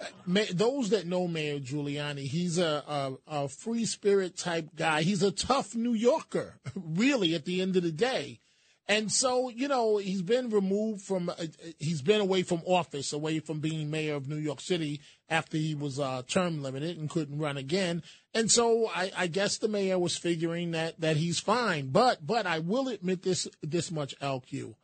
[0.00, 5.02] Uh, Ma- Those that know Mayor Giuliani, he's a, a, a free spirit type guy.
[5.02, 8.40] He's a tough New Yorker, really, at the end of the day.
[8.88, 11.34] And so, you know, he's been removed from, uh,
[11.78, 15.74] he's been away from office, away from being mayor of New York City after he
[15.74, 18.02] was uh, term limited and couldn't run again.
[18.34, 21.90] And so I, I guess the mayor was figuring that, that he's fine.
[21.90, 24.74] But, but I will admit this, this much, LQ.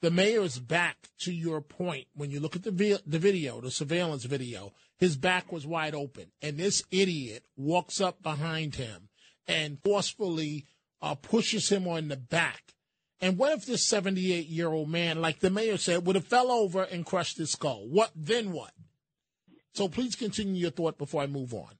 [0.00, 3.70] The mayor's back, to your point, when you look at the, vi- the video, the
[3.70, 6.26] surveillance video, his back was wide open.
[6.42, 9.08] And this idiot walks up behind him
[9.46, 10.66] and forcefully
[11.00, 12.74] uh, pushes him on the back.
[13.20, 16.50] And what if this 78 year old man, like the mayor said, would have fell
[16.50, 17.86] over and crushed his skull?
[17.88, 18.52] What then?
[18.52, 18.72] What?
[19.72, 21.70] So please continue your thought before I move on.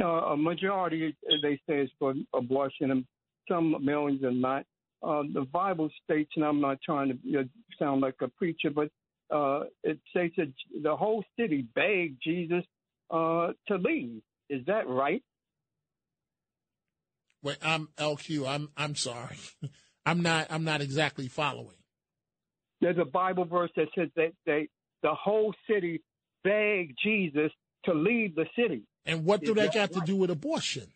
[0.00, 3.04] uh, a majority, they say, is for abortion, and
[3.48, 4.64] some millions are not.
[5.02, 7.44] Uh, the Bible states, and I'm not trying to you know,
[7.78, 8.88] sound like a preacher, but
[9.34, 12.64] uh, it states that the whole city begged Jesus
[13.10, 14.22] uh, to leave.
[14.48, 15.22] Is that right?
[17.42, 18.46] Wait, I'm LQ.
[18.46, 19.36] I'm I'm sorry.
[20.06, 21.76] I'm not I'm not exactly following.
[22.80, 24.68] There's a Bible verse that says that they,
[25.02, 26.02] the whole city
[26.42, 27.52] begged Jesus
[27.84, 28.82] to leave the city.
[29.06, 30.88] And what do Is that got to do with abortion?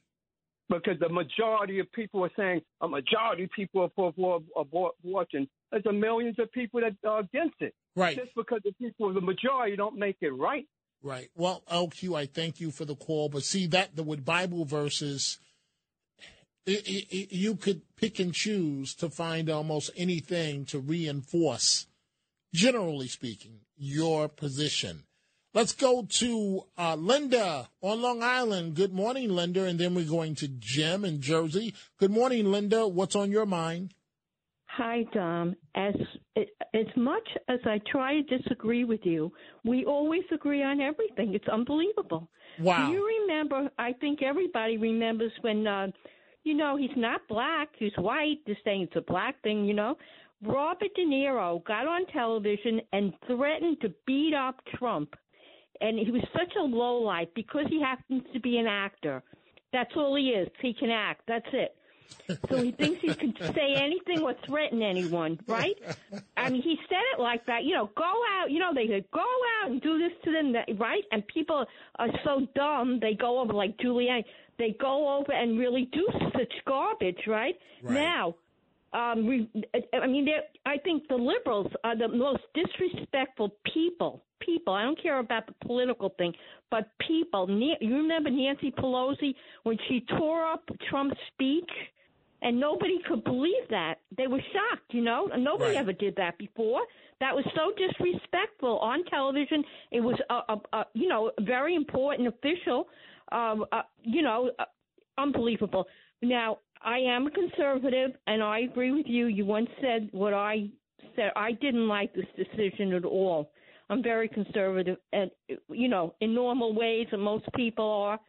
[0.68, 4.90] because the majority of people are saying a majority of people are for, for abor-
[5.04, 5.48] abortion.
[5.70, 7.74] There's a millions of people that are against it.
[7.94, 8.16] Right.
[8.16, 10.66] Just because the people, the majority, don't make it right.
[11.02, 11.28] Right.
[11.34, 15.38] Well, LQ, I thank you for the call, but see that the with Bible verses,
[16.68, 21.86] i i you could pick and choose to find almost anything to reinforce,
[22.52, 25.04] generally speaking, your position.
[25.54, 28.74] Let's go to uh, Linda on Long Island.
[28.74, 29.64] Good morning, Linda.
[29.64, 31.72] And then we're going to Jim in Jersey.
[31.98, 32.86] Good morning, Linda.
[32.86, 33.94] What's on your mind?
[34.66, 35.56] Hi, Dom.
[35.74, 35.94] As
[36.36, 39.32] as much as I try to disagree with you,
[39.64, 41.32] we always agree on everything.
[41.32, 42.28] It's unbelievable.
[42.60, 42.86] Wow.
[42.86, 43.70] Do you remember?
[43.78, 45.86] I think everybody remembers when, uh,
[46.46, 48.38] you know, he's not black, he's white.
[48.46, 49.96] They're saying it's a black thing, you know.
[50.42, 55.14] Robert De Niro got on television and threatened to beat up Trump,
[55.80, 59.22] and he was such a lowlife because he happens to be an actor.
[59.72, 60.48] That's all he is.
[60.62, 61.22] He can act.
[61.26, 61.74] That's it.
[62.48, 65.76] So he thinks he can say anything or threaten anyone, right?
[66.36, 67.64] I mean, he said it like that.
[67.64, 68.50] You know, go out.
[68.50, 69.24] You know, they said go
[69.62, 71.02] out and do this to them, right?
[71.12, 71.66] And people
[71.98, 74.24] are so dumb they go over like Giuliani.
[74.58, 77.56] They go over and really do such garbage, right?
[77.82, 77.94] Right.
[77.94, 78.34] Now,
[78.92, 79.48] um, we,
[79.92, 84.22] I mean, they're- I think the liberals are the most disrespectful people.
[84.40, 84.74] People.
[84.74, 86.34] I don't care about the political thing,
[86.70, 87.48] but people.
[87.50, 91.70] You remember Nancy Pelosi when she tore up Trump's speech,
[92.42, 93.98] and nobody could believe that.
[94.16, 94.92] They were shocked.
[94.92, 95.78] You know, nobody Right.
[95.78, 96.82] ever did that before.
[97.18, 99.64] That was so disrespectful on television.
[99.90, 102.88] It was a, a, a you know, a very important official.
[103.32, 104.64] Um, uh, you know, uh,
[105.18, 105.86] unbelievable.
[106.22, 109.26] Now, I am a conservative, and I agree with you.
[109.26, 110.68] You once said what I
[111.14, 111.32] said.
[111.36, 113.50] I didn't like this decision at all.
[113.88, 115.30] I'm very conservative, and
[115.68, 118.20] you know, in normal ways, and most people are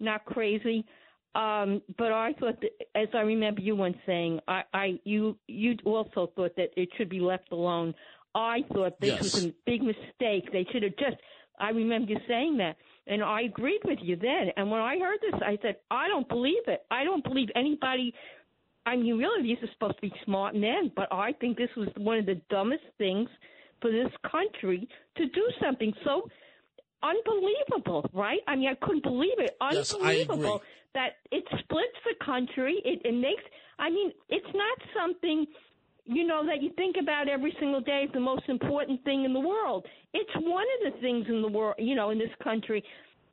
[0.00, 0.84] not crazy.
[1.34, 5.76] Um, but I thought, that, as I remember you once saying, I, I, you, you
[5.84, 7.94] also thought that it should be left alone.
[8.34, 10.50] I thought this was a big mistake.
[10.52, 11.16] They should have just.
[11.60, 12.76] I remember you saying that,
[13.08, 14.50] and I agreed with you then.
[14.56, 16.84] And when I heard this, I said, I don't believe it.
[16.90, 18.14] I don't believe anybody.
[18.86, 21.88] I mean, really, these are supposed to be smart men, but I think this was
[21.96, 23.28] one of the dumbest things
[23.80, 26.28] for this country to do something so
[27.02, 28.40] unbelievable, right?
[28.46, 29.56] I mean, I couldn't believe it.
[29.72, 30.68] Yes, Unbelievable agree.
[30.94, 32.80] that it splits the country.
[32.84, 33.42] It, it makes.
[33.78, 35.46] I mean, it's not something
[36.08, 39.32] you know that you think about every single day is the most important thing in
[39.32, 39.86] the world.
[40.14, 42.82] It's one of the things in the world, you know, in this country.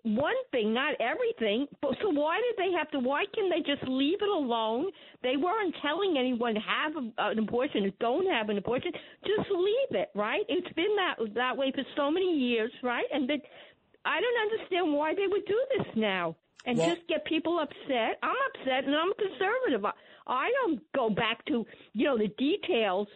[0.03, 1.65] One thing, not everything.
[1.81, 2.99] But so why did they have to?
[2.99, 4.91] Why can they just leave it alone?
[5.23, 8.91] They weren't telling anyone to have a, an abortion or don't have an abortion.
[9.25, 10.43] Just leave it, right?
[10.47, 13.05] It's been that that way for so many years, right?
[13.11, 13.39] And that
[14.05, 16.35] I don't understand why they would do this now
[16.65, 18.19] and Well- just get people upset.
[18.21, 19.85] I'm upset, and I'm conservative.
[20.27, 23.07] I, don't go back to you know the details,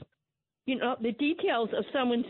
[0.66, 2.26] you know the details of someone's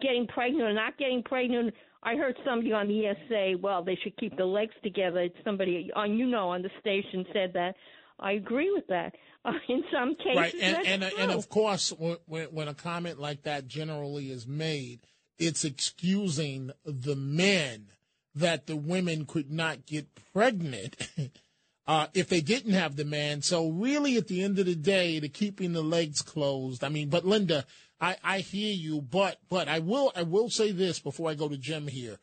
[0.00, 1.74] getting pregnant or not getting pregnant.
[2.02, 5.36] I heard somebody on the ES say, "Well, they should keep the legs together." It's
[5.44, 7.74] somebody on you know on the station said that.
[8.20, 9.14] I agree with that.
[9.44, 13.42] Uh, in some cases, right, and and, and of course, when when a comment like
[13.42, 15.00] that generally is made,
[15.38, 17.88] it's excusing the men
[18.34, 20.96] that the women could not get pregnant
[21.86, 23.42] uh, if they didn't have the man.
[23.42, 26.82] So really, at the end of the day, the keeping the legs closed.
[26.82, 27.66] I mean, but Linda,
[28.00, 31.48] I, I hear you, but but I will I will say this before I go
[31.48, 32.18] to Jim here.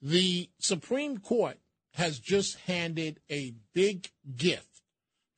[0.00, 1.58] The Supreme Court
[1.94, 4.82] has just handed a big gift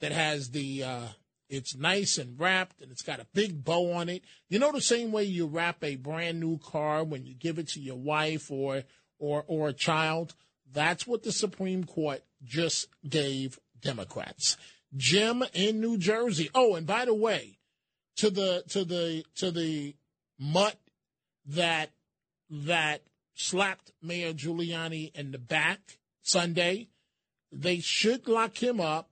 [0.00, 1.07] that has the uh,
[1.48, 4.24] it's nice and wrapped and it's got a big bow on it.
[4.48, 7.68] You know the same way you wrap a brand new car when you give it
[7.68, 8.85] to your wife or
[9.18, 10.35] or or a child.
[10.72, 14.57] That's what the Supreme Court just gave Democrats.
[14.96, 16.50] Jim in New Jersey.
[16.55, 17.59] Oh, and by the way,
[18.16, 19.94] to the to the to the
[20.38, 20.79] mutt
[21.46, 21.90] that
[22.50, 23.02] that
[23.35, 26.88] slapped Mayor Giuliani in the back Sunday,
[27.52, 29.11] they should lock him up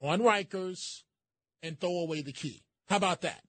[0.00, 1.02] on Rikers
[1.62, 2.62] and throw away the key.
[2.88, 3.42] How about that?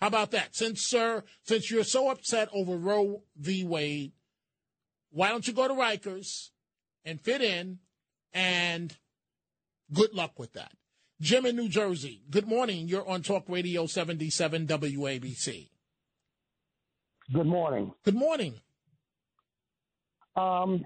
[0.00, 0.54] How about that?
[0.54, 3.64] Since sir, since you're so upset over Roe v.
[3.64, 4.12] Wade,
[5.14, 6.50] why don't you go to Rikers
[7.04, 7.78] and fit in
[8.32, 8.96] and
[9.92, 10.72] good luck with that.
[11.20, 12.88] Jim in New Jersey, good morning.
[12.88, 15.68] You're on Talk Radio 77 WABC.
[17.32, 17.92] Good morning.
[18.04, 18.54] Good morning.
[20.36, 20.84] Um,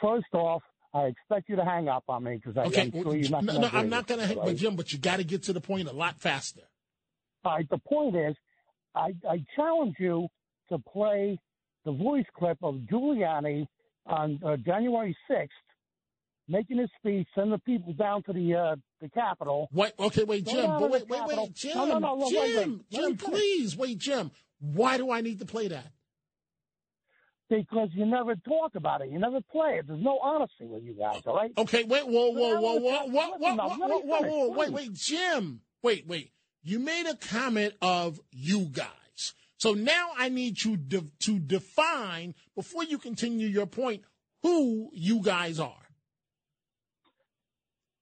[0.00, 0.62] first off,
[0.94, 3.44] I expect you to hang up on me because Okay, I'm sure you're not.
[3.44, 4.56] no, no, I'm not going to, but right?
[4.56, 6.62] Jim, but you got to get to the point a lot faster.
[7.44, 7.68] All right.
[7.68, 8.34] The point is,
[8.94, 10.28] I, I challenge you
[10.70, 11.38] to play
[11.84, 13.66] the voice clip of Giuliani
[14.06, 15.48] on uh, January 6th,
[16.48, 19.68] making his speech, send the people down to the uh, the Capitol.
[19.72, 22.68] Wait, okay, wait, Jim, but wait, wait, wait, Jim, No, no, no, no, Jim, wait,
[22.68, 22.80] wait.
[22.90, 24.30] Jim, please, wait, Jim.
[24.60, 25.86] Why do I need to play that?
[27.50, 29.10] because you never talk about it.
[29.10, 29.86] You never play it.
[29.88, 31.50] There's no honesty with you guys, all right?
[31.58, 36.06] Okay, wait, whoa, whoa, whoa, whoa, whoa, whoa, whoa, whoa, whoa, wait, wait, Jim, wait,
[36.06, 36.30] wait.
[36.62, 38.86] You made a comment of you guys.
[39.60, 44.02] So now I need you de- to define, before you continue your point,
[44.42, 45.76] who you guys are.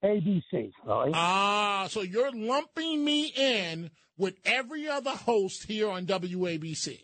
[0.05, 1.11] ABC, right?
[1.13, 7.01] Ah, so you're lumping me in with every other host here on WABC.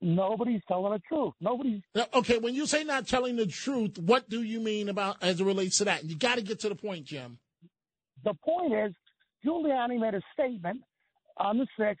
[0.00, 1.34] Nobody's telling the truth.
[1.42, 1.82] Nobody's.
[2.14, 5.44] Okay, when you say not telling the truth, what do you mean about as it
[5.44, 6.04] relates to that?
[6.04, 7.38] You got to get to the point, Jim.
[8.24, 8.94] The point is,
[9.44, 10.80] Giuliani made a statement
[11.36, 11.96] on the 6th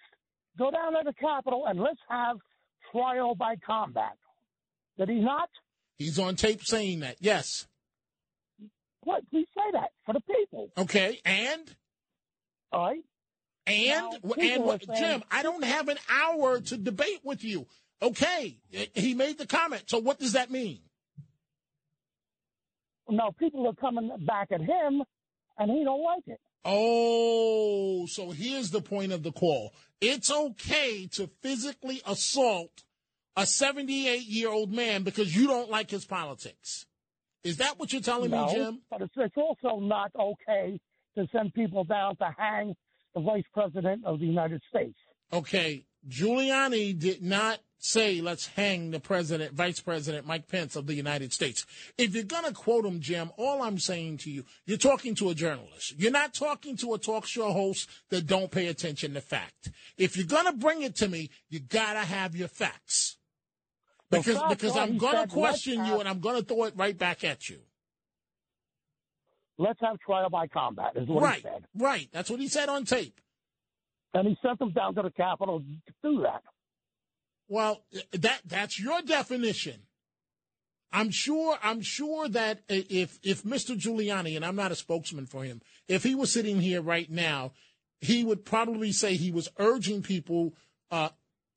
[0.58, 2.36] go down to the Capitol and let's have
[2.92, 4.16] trial by combat.
[4.98, 5.48] Did he not?
[5.98, 7.16] He's on tape saying that.
[7.20, 7.66] Yes.
[9.02, 9.28] What?
[9.30, 10.70] Please say that for the people.
[10.76, 11.62] Okay, and
[12.72, 13.00] all right,
[13.66, 15.24] and Now, and what, saying- Jim?
[15.30, 17.66] I don't have an hour to debate with you.
[18.02, 18.58] Okay,
[18.94, 19.84] he made the comment.
[19.86, 20.80] So what does that mean?
[23.08, 25.02] Now people are coming back at him,
[25.56, 26.40] and he don't like it.
[26.64, 29.72] Oh, so here's the point of the call.
[30.00, 32.84] It's okay to physically assault
[33.36, 36.86] a 78 year old man because you don't like his politics.
[37.44, 38.80] Is that what you're telling no, me, Jim?
[38.90, 40.78] but it's, it's also not okay
[41.16, 42.74] to send people down to hang
[43.14, 44.98] the vice president of the United States.
[45.32, 50.94] Okay, Giuliani did not say let's hang the president, vice president Mike Pence of the
[50.94, 51.64] United States.
[51.96, 55.30] If you're going to quote him, Jim, all I'm saying to you, you're talking to
[55.30, 55.94] a journalist.
[55.96, 59.70] You're not talking to a talk show host that don't pay attention to fact.
[59.96, 63.16] If you're going to bring it to me, you got to have your facts.
[64.10, 66.74] Because facts because I'm going to question you have- and I'm going to throw it
[66.76, 67.60] right back at you.
[69.60, 71.64] Let's have trial by combat, is what Right, he said.
[71.76, 72.08] right.
[72.12, 73.20] That's what he said on tape.
[74.14, 76.42] And he sent them down to the Capitol to do that.
[77.48, 77.82] Well,
[78.12, 79.82] that that's your definition.
[80.92, 81.58] I'm sure.
[81.62, 83.78] I'm sure that if if Mr.
[83.78, 87.52] Giuliani and I'm not a spokesman for him, if he was sitting here right now,
[88.00, 90.54] he would probably say he was urging people,
[90.90, 91.10] uh,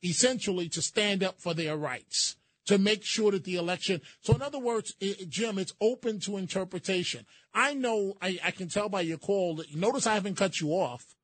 [0.03, 2.35] essentially, to stand up for their rights,
[2.65, 4.01] to make sure that the election.
[4.21, 7.25] So, in other words, i Jim, it's open to interpretation.
[7.53, 8.15] I know.
[8.21, 9.73] I, I can tell by your call that.
[9.75, 11.15] Notice I haven't cut you off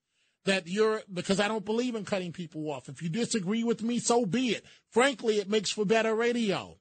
[0.47, 2.89] that you're because I don't believe in cutting people off.
[2.89, 4.65] If you disagree with me, so be it.
[4.89, 6.77] Frankly, it makes for better radio.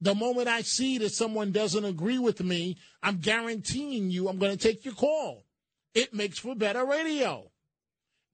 [0.00, 4.56] The moment I see that someone doesn't agree with me, I'm guaranteeing you I'm going
[4.56, 5.44] to take your call.
[5.94, 7.50] It makes for better radio.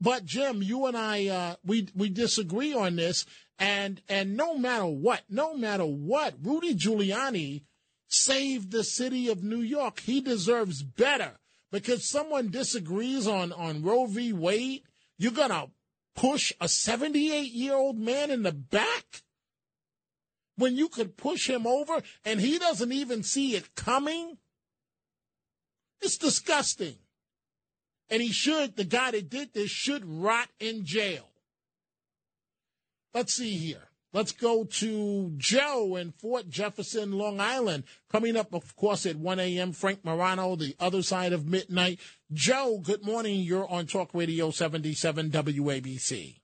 [0.01, 3.27] But Jim, you and I uh, we we disagree on this
[3.59, 7.65] and and no matter what, no matter what, Rudy Giuliani
[8.07, 10.01] saved the city of New York.
[10.01, 11.41] He deserves better
[11.71, 14.33] because someone disagrees on, on Roe v.
[14.33, 14.83] Wade,
[15.19, 15.71] you're going to
[16.15, 19.23] push a 78 year old man in the back
[20.57, 24.39] when you could push him over and he doesn't even see it coming?
[26.01, 26.97] It's disgusting.
[28.09, 31.29] And he should, the guy that did this should rot in jail.
[33.15, 33.90] Let's see here.
[34.13, 37.85] Let's go to Joe in Port Jefferson, Long Island.
[38.11, 42.01] Coming up, of course, at 1 a.m., Frank Morano, the other side of midnight.
[42.33, 43.41] Joe, good morning.
[43.41, 46.41] You're on Talk Radio 77 WABC.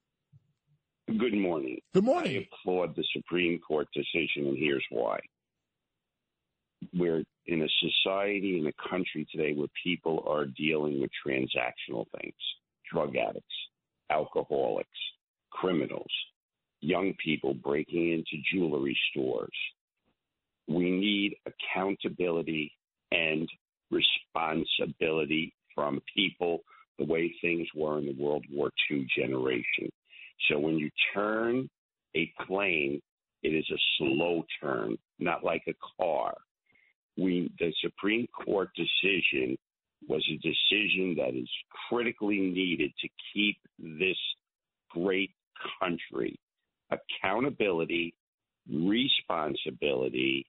[1.08, 1.80] Good morning.
[1.92, 2.36] Good morning.
[2.36, 5.18] I applaud the Supreme Court decision, and here's why.
[6.94, 12.34] We're in a society, in a country today where people are dealing with transactional things
[12.92, 13.54] drug addicts,
[14.10, 14.88] alcoholics,
[15.50, 16.12] criminals,
[16.86, 19.56] young people breaking into jewelry stores.
[20.68, 22.72] We need accountability
[23.10, 23.48] and
[23.90, 26.60] responsibility from people
[26.98, 29.90] the way things were in the World War II generation.
[30.48, 31.68] So when you turn
[32.14, 33.00] a plane,
[33.42, 36.34] it is a slow turn, not like a car.
[37.16, 39.56] We the Supreme Court decision
[40.08, 41.48] was a decision that is
[41.88, 44.18] critically needed to keep this
[44.92, 45.30] great
[45.80, 46.38] country
[46.90, 48.14] accountability,
[48.70, 50.46] responsibility,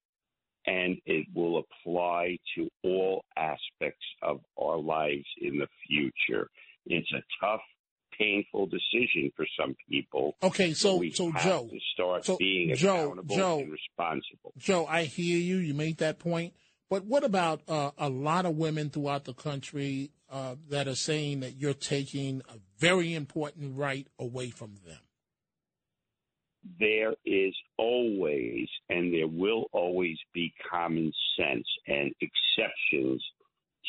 [0.65, 6.49] and it will apply to all aspects of our lives in the future.
[6.85, 7.61] It's a tough,
[8.17, 10.35] painful decision for some people.
[10.43, 14.53] Okay, so so have Joe, to start so being Joe, accountable Joe, and responsible.
[14.57, 15.57] Joe, I hear you.
[15.57, 16.53] You made that point.
[16.89, 21.41] But what about uh, a lot of women throughout the country uh, that are saying
[21.41, 24.99] that you're taking a very important right away from them?
[26.79, 33.23] There is always and there will always be common sense and exceptions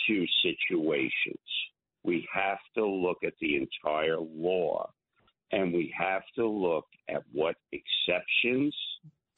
[0.06, 1.38] to situations.
[2.04, 4.90] We have to look at the entire law.
[5.50, 8.74] and we have to look at what exceptions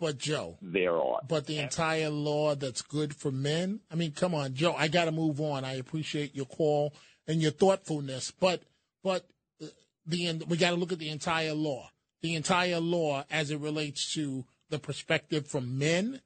[0.00, 1.20] But Joe, there are.
[1.28, 3.80] but the entire law that's good for men.
[3.90, 4.74] I mean, come on, Joe.
[4.76, 5.64] I got to move on.
[5.64, 6.94] I appreciate your call
[7.28, 8.62] and your thoughtfulness, but
[9.04, 9.24] but
[9.62, 9.66] uh,
[10.06, 11.90] the we got to look at the entire law,
[12.22, 16.20] the entire law as it relates to the perspective from men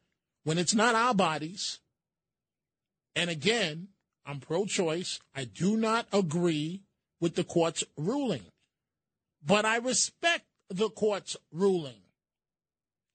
[0.44, 1.80] when it's not our bodies.
[3.16, 3.88] And again,
[4.26, 5.20] I'm pro-choice.
[5.34, 6.82] I do not agree
[7.20, 8.42] with the court's ruling,
[9.44, 12.02] but I respect the court's ruling.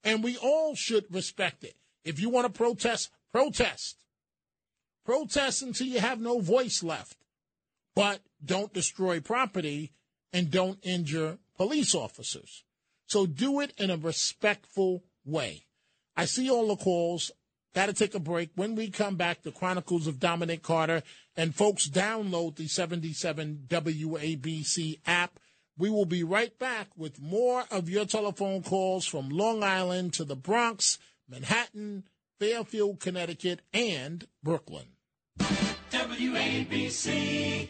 [0.04, 1.76] And we all should respect it.
[2.06, 3.98] If you want to protest, protest.
[5.06, 7.18] Protest until you have no voice left.
[7.96, 9.92] But don't destroy property
[10.32, 12.64] and don't injure police officers.
[13.10, 15.66] So do it in a respectful way.
[16.16, 17.32] I see all the calls.
[17.74, 18.52] Got to take a break.
[18.56, 21.02] When we come back, the Chronicles of Dominic Carter,
[21.36, 25.40] and folks download the 77 WABC app.
[25.78, 30.24] We will be right back with more of your telephone calls from Long Island to
[30.24, 32.04] the Bronx, Manhattan,
[32.40, 34.86] Fairfield, Connecticut, and Brooklyn.
[35.92, 37.70] WABC.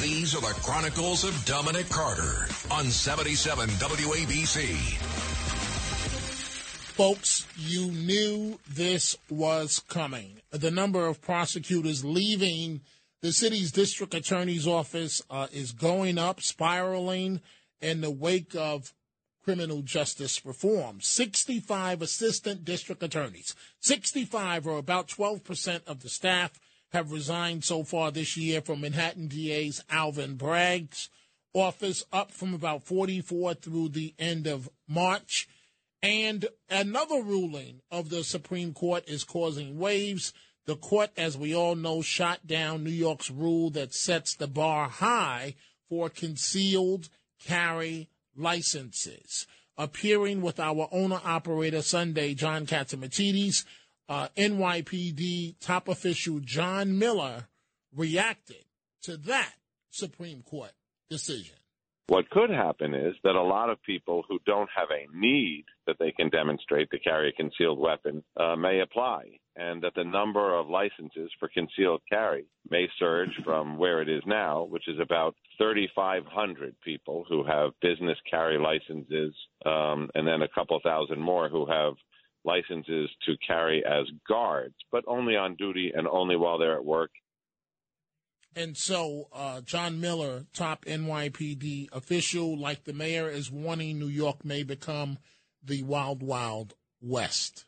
[0.00, 4.76] These are the Chronicles of Dominic Carter on 77 WABC.
[6.94, 10.40] Folks, you knew this was coming.
[10.50, 12.82] The number of prosecutors leaving
[13.22, 17.40] the city's district attorney's office uh, is going up, spiraling
[17.80, 18.94] in the wake of
[19.42, 21.00] criminal justice reform.
[21.00, 26.52] 65 assistant district attorneys, 65 or about 12% of the staff
[26.92, 31.10] have resigned so far this year from Manhattan DA's Alvin Bragg's
[31.54, 35.48] office, up from about 44 through the end of March.
[36.02, 40.32] And another ruling of the Supreme Court is causing waves.
[40.66, 44.88] The court, as we all know, shot down New York's rule that sets the bar
[44.88, 45.54] high
[45.88, 47.08] for concealed
[47.44, 49.46] carry licenses.
[49.76, 53.64] Appearing with our owner operator Sunday, John Catsimatidis,
[54.08, 57.48] uh, NYPD top official John Miller
[57.94, 58.64] reacted
[59.02, 59.54] to that
[59.90, 60.72] Supreme Court
[61.10, 61.54] decision.
[62.08, 65.96] What could happen is that a lot of people who don't have a need that
[65.98, 69.24] they can demonstrate to carry a concealed weapon uh, may apply,
[69.56, 74.22] and that the number of licenses for concealed carry may surge from where it is
[74.24, 79.34] now, which is about 3,500 people who have business carry licenses,
[79.66, 81.92] um, and then a couple thousand more who have
[82.44, 87.10] licenses to carry as guards, but only on duty and only while they're at work
[88.56, 94.44] And so, uh, John Miller, top NYPD official, like the mayor, is warning New York
[94.44, 95.18] may become
[95.62, 97.66] the wild, wild west.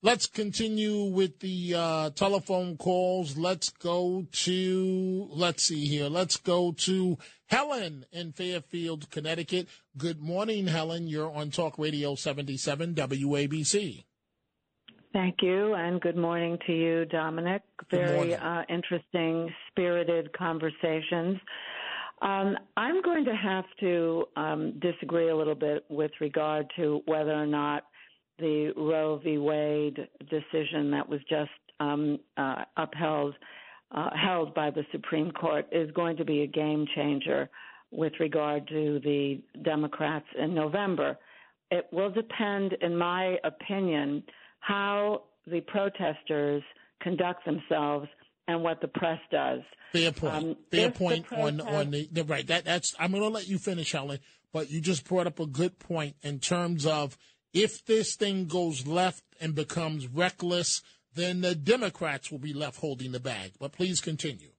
[0.00, 3.36] Let's continue with the uh, telephone calls.
[3.36, 6.08] Let's go to, let's see here.
[6.08, 9.66] Let's go to Helen in Fairfield, Connecticut.
[9.96, 11.08] Good morning, Helen.
[11.08, 14.04] You're on Talk Radio 77 WABC.
[15.12, 17.62] Thank you, and good morning to you, Dominic.
[17.90, 21.38] Very uh, interesting, spirited conversations.
[22.22, 27.32] Um, I'm going to have to um, disagree a little bit with regard to whether
[27.32, 27.84] or not
[28.38, 29.38] the Roe v.
[29.38, 33.34] Wade decision that was just um, uh, upheld,
[33.92, 37.48] uh, held by the Supreme Court, is going to be a game changer
[37.90, 41.18] with regard to the Democrats in November.
[41.70, 44.22] It will depend, in my opinion,
[44.60, 46.62] how the protesters
[47.00, 48.08] conduct themselves
[48.46, 49.60] and what the press does.
[49.92, 50.34] Fair point.
[50.34, 52.46] Um, Fair point on on the, the right.
[52.46, 52.94] That that's.
[52.98, 54.18] I'm going to let you finish, Helen.
[54.52, 57.18] But you just brought up a good point in terms of
[57.52, 60.82] if this thing goes left and becomes reckless,
[61.14, 63.52] then the Democrats will be left holding the bag.
[63.58, 64.50] But please continue.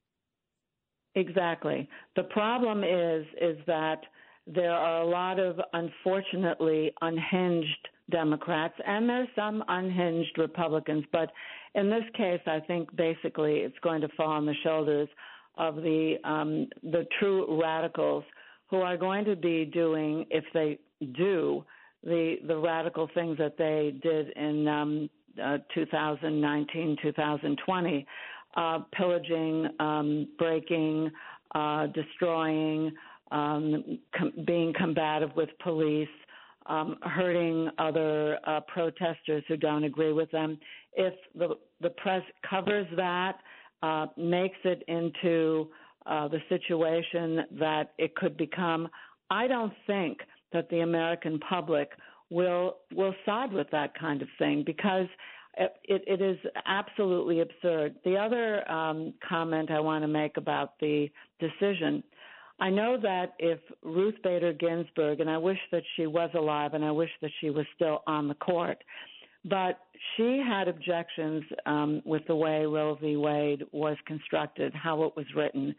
[1.16, 1.90] Exactly.
[2.16, 4.02] The problem is is that
[4.48, 11.32] there are a lot of unfortunately unhinged Democrats and there's some unhinged Republicans, but
[11.76, 15.10] in this case I think basically it's going to fall on the shoulders
[15.58, 18.24] of the um, the true radicals
[18.70, 20.80] who are going to be doing if they
[21.14, 21.64] do
[22.04, 25.10] the the radical things that they did in um,
[25.44, 28.08] uh, 2019 2020
[28.56, 31.12] uh, pillaging um, breaking
[31.56, 32.92] uh, destroying
[33.32, 36.08] um, com- being combative with police,
[36.66, 40.58] um, hurting other uh, protesters who don't agree with them.
[40.94, 43.38] If the the press covers that,
[43.82, 45.70] uh, makes it into
[46.06, 48.88] uh, the situation that it could become,
[49.30, 50.20] I don't think
[50.54, 51.92] that the American public
[52.30, 55.08] will will side with that kind of thing because
[55.58, 57.96] it, it is absolutely absurd.
[58.06, 62.04] The other um, comment I want to make about the decision.
[62.62, 66.84] I know that if Ruth Bader Ginsburg, and I wish that she was alive and
[66.84, 68.84] I wish that she was still on the court,
[69.46, 69.80] but
[70.16, 73.16] she had objections um, with the way Roe v.
[73.16, 75.74] Wade was constructed, how it was written,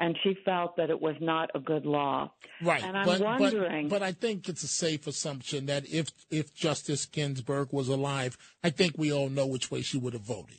[0.00, 2.32] and she felt that it was not a good law.
[2.62, 2.82] Right.
[2.82, 3.88] And I'm but, wondering.
[3.88, 8.36] But, but I think it's a safe assumption that if if Justice Ginsburg was alive,
[8.64, 10.56] I think we all know which way she would have voted.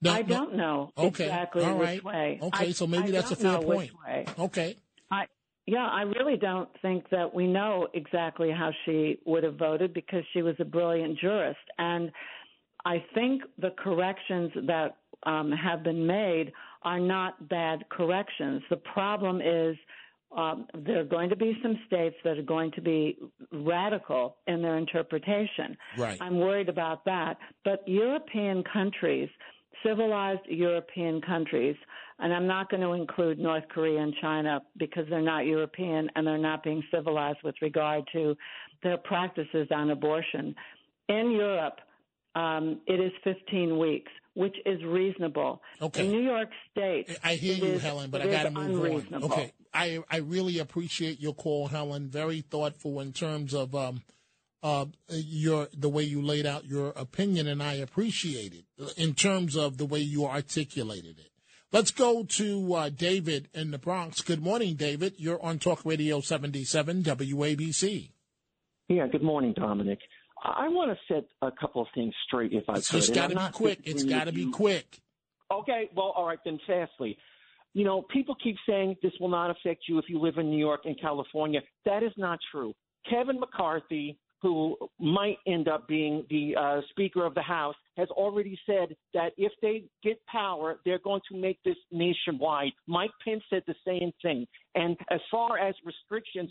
[0.00, 1.24] No, I don't know Okay.
[1.24, 2.38] exactly All which way.
[2.40, 3.92] Okay, I- so maybe I that's a fair know which point.
[4.06, 4.24] way.
[4.38, 4.76] Okay.
[5.10, 5.26] I
[5.66, 10.22] yeah, I really don't think that we know exactly how she would have voted because
[10.32, 12.12] she was a brilliant jurist, and
[12.86, 16.52] I think the corrections that um, have been made
[16.82, 18.62] are not bad corrections.
[18.70, 19.76] The problem is.
[20.36, 23.16] Um, there are going to be some states that are going to be
[23.50, 25.74] radical in their interpretation.
[25.96, 26.18] Right.
[26.20, 27.38] I'm worried about that.
[27.64, 29.30] But European countries,
[29.82, 31.76] civilized European countries,
[32.18, 36.26] and I'm not going to include North Korea and China because they're not European and
[36.26, 38.36] they're not being civilized with regard to
[38.82, 40.54] their practices on abortion.
[41.08, 41.78] In Europe,
[42.34, 45.60] um, it is 15 weeks, which is reasonable.
[45.82, 46.06] Okay.
[46.06, 48.80] In New York State, I hear you, is- Helen, but it I got to move
[48.80, 48.86] on.
[48.86, 49.32] unreasonable.
[49.32, 52.08] Okay, I I really appreciate your call, Helen.
[52.08, 54.02] Very thoughtful in terms of um,
[54.62, 59.56] uh, your the way you laid out your opinion, and I appreciate it in terms
[59.56, 61.32] of the way you articulated it.
[61.72, 64.20] Let's go to uh, David in the Bronx.
[64.20, 65.14] Good morning, David.
[65.18, 68.10] You're on Talk Radio 77 WABC.
[68.88, 69.98] Yeah, good morning, Dominic.
[70.56, 72.98] I want to set a couple of things straight if I It's could.
[72.98, 73.80] just and got to be quick.
[73.84, 74.98] It's got to be quick.
[75.52, 77.16] Okay, well, all right, then fastly.
[77.74, 80.58] You know, people keep saying this will not affect you if you live in New
[80.58, 81.60] York and California.
[81.84, 82.74] That is not true.
[83.08, 88.58] Kevin McCarthy, who might end up being the uh, Speaker of the House, has already
[88.66, 92.72] said that if they get power, they're going to make this nationwide.
[92.86, 94.46] Mike Pence said the same thing.
[94.74, 96.50] And as far as restrictions,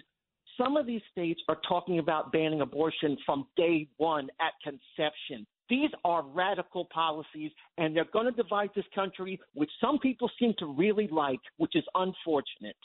[0.57, 5.45] some of these states are talking about banning abortion from day one at conception.
[5.69, 10.53] These are radical policies, and they're going to divide this country, which some people seem
[10.59, 12.77] to really like, which is unfortunate.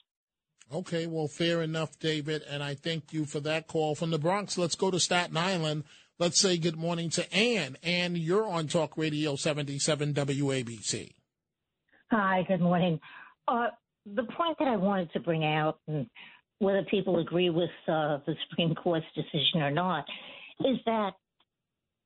[0.73, 4.59] Okay, well, fair enough, David, and I thank you for that call from the Bronx.
[4.59, 5.85] Let's go to Staten Island.
[6.19, 7.77] Let's say good morning to Ann.
[7.83, 11.13] Ann, you're on Talk Radio 77 WABC.
[12.11, 13.01] Hi, good morning.
[13.49, 13.69] Uh,
[14.07, 16.07] the point that I wanted to bring out, and
[16.63, 20.05] whether people agree with uh, the Supreme Court's decision or not,
[20.61, 21.15] is that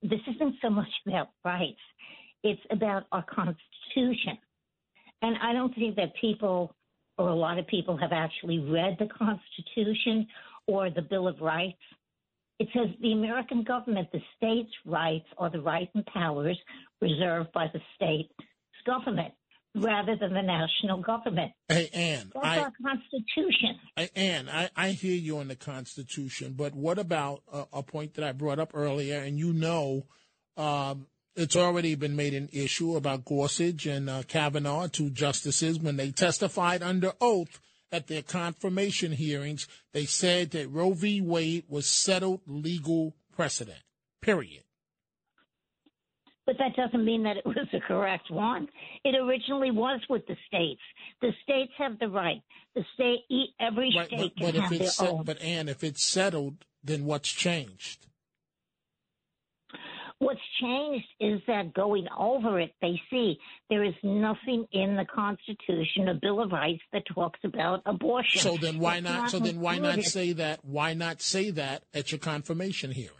[0.02, 1.80] this isn't so much about rights,
[2.42, 4.38] it's about our Constitution.
[5.20, 6.74] And I don't think that people,
[7.18, 10.26] or a lot of people, have actually read the Constitution
[10.66, 11.76] or the Bill of Rights.
[12.58, 16.58] It says the American government, the states' rights are the rights and powers
[17.02, 18.32] reserved by the state's
[18.86, 19.34] government
[19.76, 21.52] rather than the national government.
[21.68, 23.78] Hey, Ann, That's I, our Constitution.
[23.96, 28.14] I, Ann, I, I hear you on the Constitution, but what about a, a point
[28.14, 29.20] that I brought up earlier?
[29.20, 30.06] And you know,
[30.56, 35.96] um, it's already been made an issue about Gorsuch and uh, Kavanaugh, two justices, when
[35.96, 37.60] they testified under oath
[37.92, 39.68] at their confirmation hearings.
[39.92, 41.20] They said that Roe v.
[41.20, 43.82] Wade was settled legal precedent.
[44.22, 44.62] Period.
[46.46, 48.68] But that doesn't mean that it was the correct one.
[49.04, 50.80] It originally was with the states.
[51.20, 52.40] The states have the right.
[52.74, 53.20] The state,
[53.60, 55.24] every Right, state but, but can if have it's their set, own.
[55.24, 58.06] but Ann, if it's settled, then what's changed?
[60.18, 63.38] What's changed is that going over it, they see
[63.68, 68.40] there is nothing in the Constitution, a Bill of Rights, that talks about abortion.
[68.40, 69.30] So then why It's not?
[69.30, 70.64] So then why not say that?
[70.64, 73.10] Why not say that at your confirmation hearing?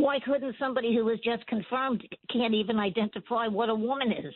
[0.00, 4.34] Why couldn't somebody who was just confirmed can't even identify what a woman is?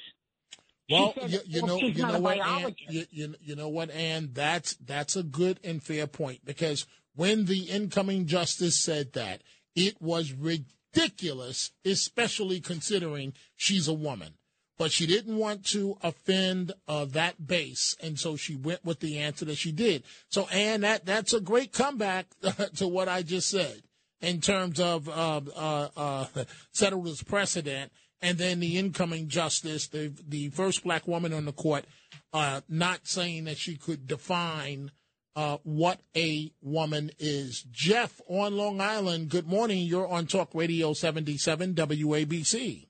[0.91, 4.31] Well, you, you well, know, you know what, Ann, you, you, you know what, Ann,
[4.35, 9.43] that's that's a good and fair point because when the incoming justice said that,
[9.75, 14.35] it was ridiculous, especially considering she's a woman.
[14.77, 19.19] But she didn't want to offend uh, that base, and so she went with the
[19.19, 20.03] answer that she did.
[20.29, 22.27] So, Ann, that that's a great comeback
[22.77, 23.83] to what I just said
[24.25, 26.27] in terms of uh, uh, uh,
[26.72, 27.93] settled as precedent.
[28.22, 31.85] and then the incoming justice, the the first black woman on the court,
[32.33, 34.91] uh, not saying that she could define
[35.37, 37.64] uh, what a woman is.
[37.70, 39.29] Jeff on Long Island.
[39.29, 39.85] Good morning.
[39.85, 42.87] You're on Talk Radio 77 WABC.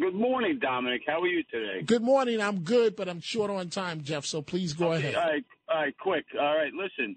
[0.00, 1.02] Good morning, Dominic.
[1.06, 1.82] How are you today?
[1.82, 2.40] Good morning.
[2.40, 4.24] I'm good, but I'm short on time, Jeff.
[4.24, 5.14] So please go Okay, ahead.
[5.16, 6.24] All right, all right, quick.
[6.38, 7.16] All right, listen.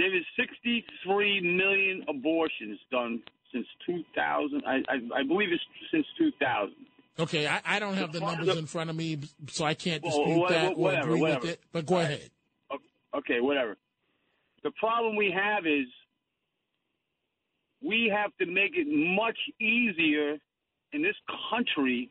[0.00, 3.20] There is 63 million abortions done
[3.52, 4.62] since 2000.
[4.66, 6.72] I, I, I believe it's since 2000.
[7.18, 9.18] Okay, I, I don't have the numbers in front of me,
[9.50, 11.40] so I can't Well, dispute that or whatever, agree whatever.
[11.42, 11.60] with it.
[11.70, 12.30] But go ahead.
[13.14, 13.76] Okay, whatever.
[14.62, 15.86] The problem we have is
[17.86, 20.38] we have to make it much easier
[20.94, 21.16] in this
[21.50, 22.10] country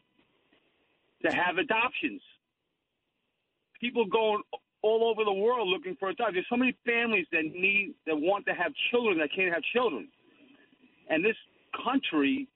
[1.26, 2.22] to have adoptions.
[3.82, 4.44] People going
[4.82, 6.36] all over the world looking for adoption.
[6.36, 10.08] There's so many families that need that want to have children that can't have children,
[11.10, 11.36] and this
[11.84, 12.48] country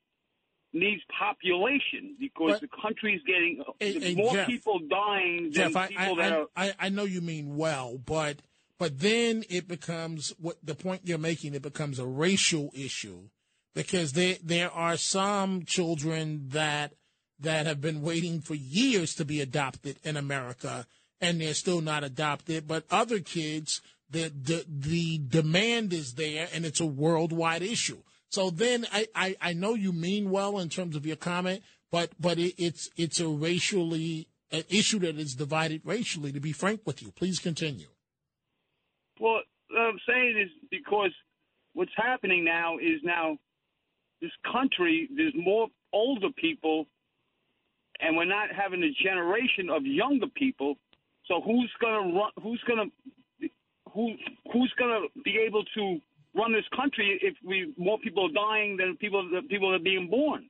[0.73, 4.47] needs population because the country's getting uh, hey, more Jeff.
[4.47, 6.45] people dying than Jeff, I, people I, that are.
[6.55, 8.37] I, I know you mean well, but
[8.79, 11.53] but then it becomes what the point you're making.
[11.53, 13.29] It becomes a racial issue
[13.73, 16.93] because there there are some children that
[17.39, 20.87] that have been waiting for years to be adopted in America,
[21.23, 22.67] and they're still not adopted.
[22.67, 27.99] But other kids, the the, the demand is there, and it's a worldwide issue.
[28.29, 32.11] So then I, I, I know you mean well in terms of your comment, but
[32.19, 36.31] but it, it's it's a racially an issue that is divided racially.
[36.31, 37.87] To be frank with you, please continue.
[39.19, 41.11] Well, what I'm saying is because
[41.73, 43.37] what's happening now is now
[44.21, 46.87] this country there's more older people,
[47.99, 50.75] and we're not having a generation of younger people.
[51.27, 52.31] So who's gonna run?
[52.41, 52.85] Who's gonna
[53.93, 54.15] who
[54.51, 55.99] who's gonna be able to
[56.35, 60.09] run this country if we more people are dying than people the people are being
[60.09, 60.49] born?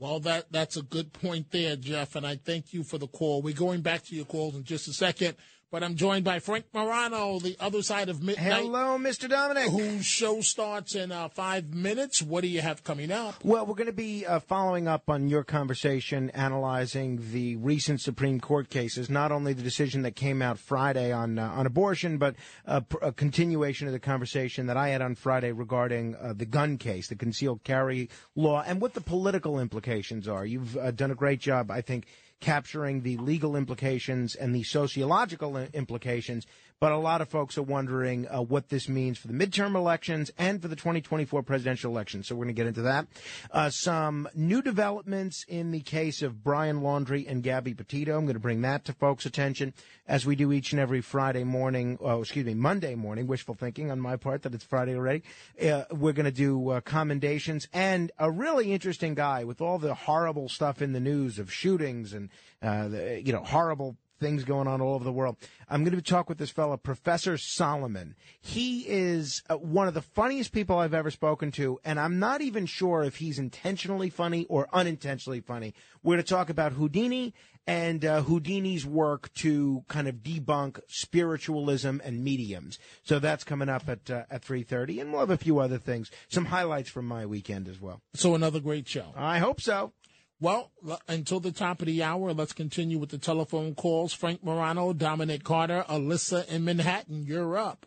[0.00, 3.42] Well, that that's a good point there, Jeff, and I thank you for the call.
[3.42, 5.36] We're going back to your calls in just a second,
[5.70, 8.52] but I'm joined by Frank Morano, the other side of midnight.
[8.52, 9.28] Hello, Mr.
[9.28, 9.70] Dominic.
[9.70, 12.22] Whose show starts in uh, five minutes.
[12.22, 13.44] What do you have coming up?
[13.44, 18.40] Well, we're going to be uh, following up on your conversation, analyzing the recent Supreme
[18.40, 22.34] Court cases, not only the decision that came out Friday on uh, on abortion, but
[22.66, 26.46] uh, pr- a continuation of the conversation that I had on Friday regarding uh, the
[26.46, 30.46] gun case, the concealed carry law, and what the political implications are.
[30.46, 32.06] You've uh, done a great job, I think,
[32.40, 36.46] capturing the legal implications and the sociological implications.
[36.80, 40.30] But a lot of folks are wondering uh, what this means for the midterm elections
[40.38, 42.22] and for the 2024 presidential election.
[42.22, 43.08] So we're going to get into that.
[43.50, 48.16] Uh, some new developments in the case of Brian Laundrie and Gabby Petito.
[48.16, 49.74] I'm going to bring that to folks' attention
[50.06, 51.98] as we do each and every Friday morning.
[52.00, 53.26] Oh, excuse me, Monday morning.
[53.26, 55.24] Wishful thinking on my part that it's Friday already.
[55.60, 59.94] Uh, we're going to do uh, commendations and a really interesting guy with all the
[59.94, 62.28] horrible stuff in the news of shootings and
[62.62, 65.36] uh, the, you know horrible things going on all over the world.
[65.68, 68.14] I'm going to talk with this fellow, Professor Solomon.
[68.40, 72.40] He is uh, one of the funniest people I've ever spoken to, and I'm not
[72.40, 75.74] even sure if he's intentionally funny or unintentionally funny.
[76.02, 77.34] We're going to talk about Houdini
[77.68, 82.78] and uh, Houdini's work to kind of debunk spiritualism and mediums.
[83.02, 86.10] So that's coming up at uh, at 3:30, and we'll have a few other things,
[86.28, 88.00] some highlights from my weekend as well.
[88.14, 89.12] So another great show.
[89.14, 89.92] I hope so.
[90.40, 90.70] Well,
[91.08, 94.12] until the top of the hour, let's continue with the telephone calls.
[94.12, 97.24] Frank Morano, Dominic Carter, Alyssa in Manhattan.
[97.26, 97.86] You're up.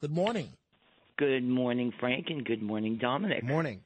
[0.00, 0.48] Good morning.
[1.16, 3.42] Good morning, Frank, and good morning, Dominic.
[3.42, 3.80] Good Morning.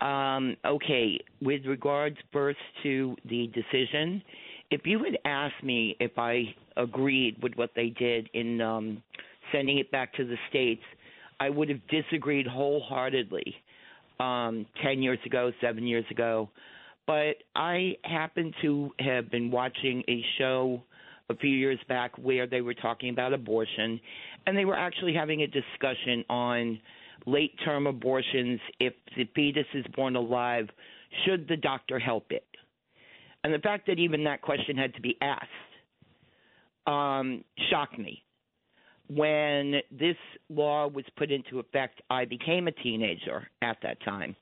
[0.00, 4.22] Um, okay, with regards first to the decision,
[4.70, 9.02] if you had asked me if I agreed with what they did in um,
[9.52, 10.82] sending it back to the states,
[11.40, 13.54] I would have disagreed wholeheartedly
[14.20, 16.48] um, 10 years ago, seven years ago.
[17.06, 20.82] But I happen to have been watching a show
[21.28, 24.00] a few years back where they were talking about abortion,
[24.46, 26.78] and they were actually having a discussion on
[27.26, 28.60] late term abortions.
[28.80, 30.68] If the fetus is born alive,
[31.24, 32.46] should the doctor help it?
[33.44, 35.48] And the fact that even that question had to be asked
[36.86, 38.22] um, shocked me.
[39.08, 40.16] When this
[40.48, 44.36] law was put into effect, I became a teenager at that time.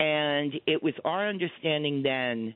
[0.00, 2.54] And it was our understanding then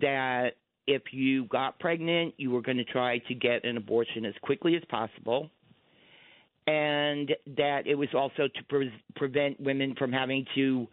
[0.00, 0.50] that
[0.86, 4.76] if you got pregnant, you were going to try to get an abortion as quickly
[4.76, 5.50] as possible.
[6.66, 10.86] And that it was also to pre- prevent women from having to,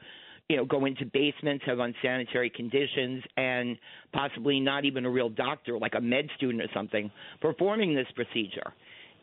[0.49, 3.77] you know, go into basements, have unsanitary conditions, and
[4.13, 8.73] possibly not even a real doctor, like a med student or something, performing this procedure.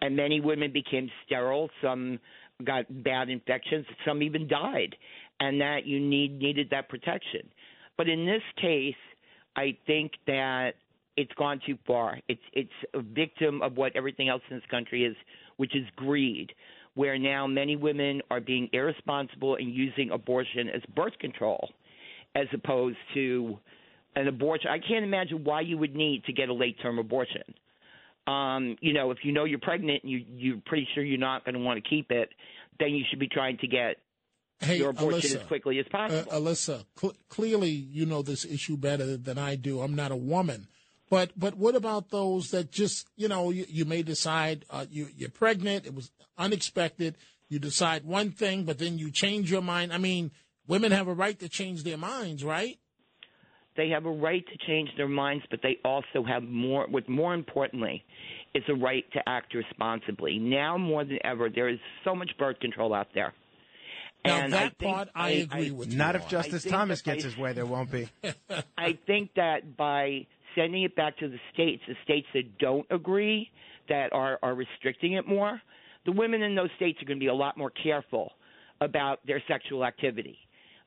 [0.02, 1.70] And many women became sterile.
[1.82, 2.18] Some
[2.62, 3.86] got bad infections.
[4.06, 4.94] Some even died,
[5.40, 7.42] and that you need needed that protection.
[7.96, 8.94] But in this case,
[9.56, 10.72] I think that
[11.16, 12.18] it's gone too far.
[12.28, 15.16] It's it's a victim of what everything else in this country is,
[15.56, 16.52] which is greed,
[16.94, 21.68] where now many women are being irresponsible and using abortion as birth control,
[22.34, 23.58] as opposed to
[24.16, 24.70] an abortion.
[24.70, 27.42] I can't imagine why you would need to get a late term abortion.
[28.26, 31.44] Um, you know, if you know you're pregnant and you you're pretty sure you're not
[31.44, 32.30] going to want to keep it,
[32.80, 33.96] then you should be trying to get
[34.60, 36.30] Hey, your abortion Alyssa, as quickly as possible.
[36.30, 39.80] Uh, Alyssa, cl- clearly you know this issue better than I do.
[39.80, 40.68] I'm not a woman.
[41.10, 45.08] But but what about those that just you know you, you may decide uh, you
[45.14, 47.16] you're pregnant it was unexpected
[47.48, 50.30] you decide one thing but then you change your mind I mean
[50.66, 52.78] women have a right to change their minds right
[53.76, 56.86] they have a right to change their minds, but they also have more.
[56.88, 58.04] What more importantly,
[58.54, 60.38] is a right to act responsibly.
[60.38, 63.34] Now more than ever, there is so much birth control out there.
[64.24, 66.22] Now and I that think, part I, agree with you Not on.
[66.22, 68.08] if Justice Thomas gets I- his way, there won't be.
[68.78, 73.50] I think that by sending it back to the states, the states that don't agree,
[73.88, 75.60] that are, are restricting it more,
[76.06, 78.32] the women in those states are going to be a lot more careful
[78.80, 80.38] about their sexual activity.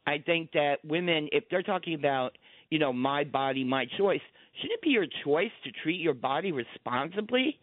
[0.06, 2.38] I think that women, if they're talking about,
[2.70, 4.22] you know, my body, my choice,
[4.62, 7.58] shouldn't it be your choice to treat your body responsibly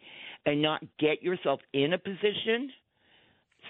[0.45, 2.71] and not get yourself in a position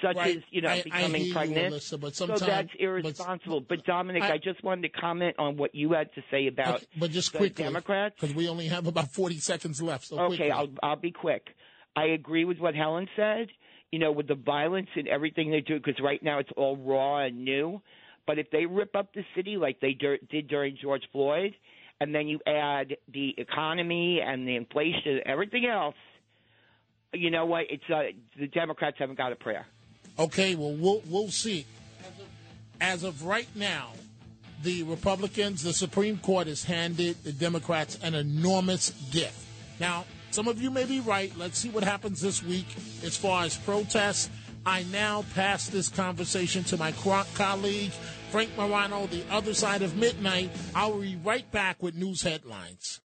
[0.01, 0.37] such Right.
[0.37, 1.73] as, you know, I- I becoming you, pregnant?
[1.73, 3.61] Alyssa, but so that's irresponsible.
[3.61, 6.85] But, Dominic, I, just wanted to comment on what you had to say about Okay,
[6.97, 8.15] but just the quickly Democrats.
[8.19, 10.51] because we only have about 40 seconds left so Okay, quickly.
[10.51, 11.47] I'll I'll be quick.
[11.95, 13.47] I agree with what Helen said.
[13.91, 17.19] You know, with the violence and everything they do, because right now it's all raw
[17.19, 17.81] and new.
[18.27, 21.55] But if they rip up the city like they dur- did during George Floyd,
[22.01, 25.95] and then you add the economy and the inflation, and everything else,
[27.13, 27.65] you know what?
[27.69, 29.65] It's uh, the Democrats haven't got a prayer.
[30.17, 31.65] Okay, well, we'll we'll see.
[32.79, 33.91] As of right now,
[34.63, 39.45] the Republicans, the Supreme Court has handed the Democrats an enormous gift.
[39.79, 41.31] Now, some of you may be right.
[41.37, 42.67] Let's see what happens this week
[43.03, 44.29] as far as protests.
[44.65, 46.91] I now pass this conversation to my
[47.35, 47.91] colleague,
[48.31, 50.49] Frank Morano, the other side of midnight.
[50.73, 52.99] I'll be right back with news headlines.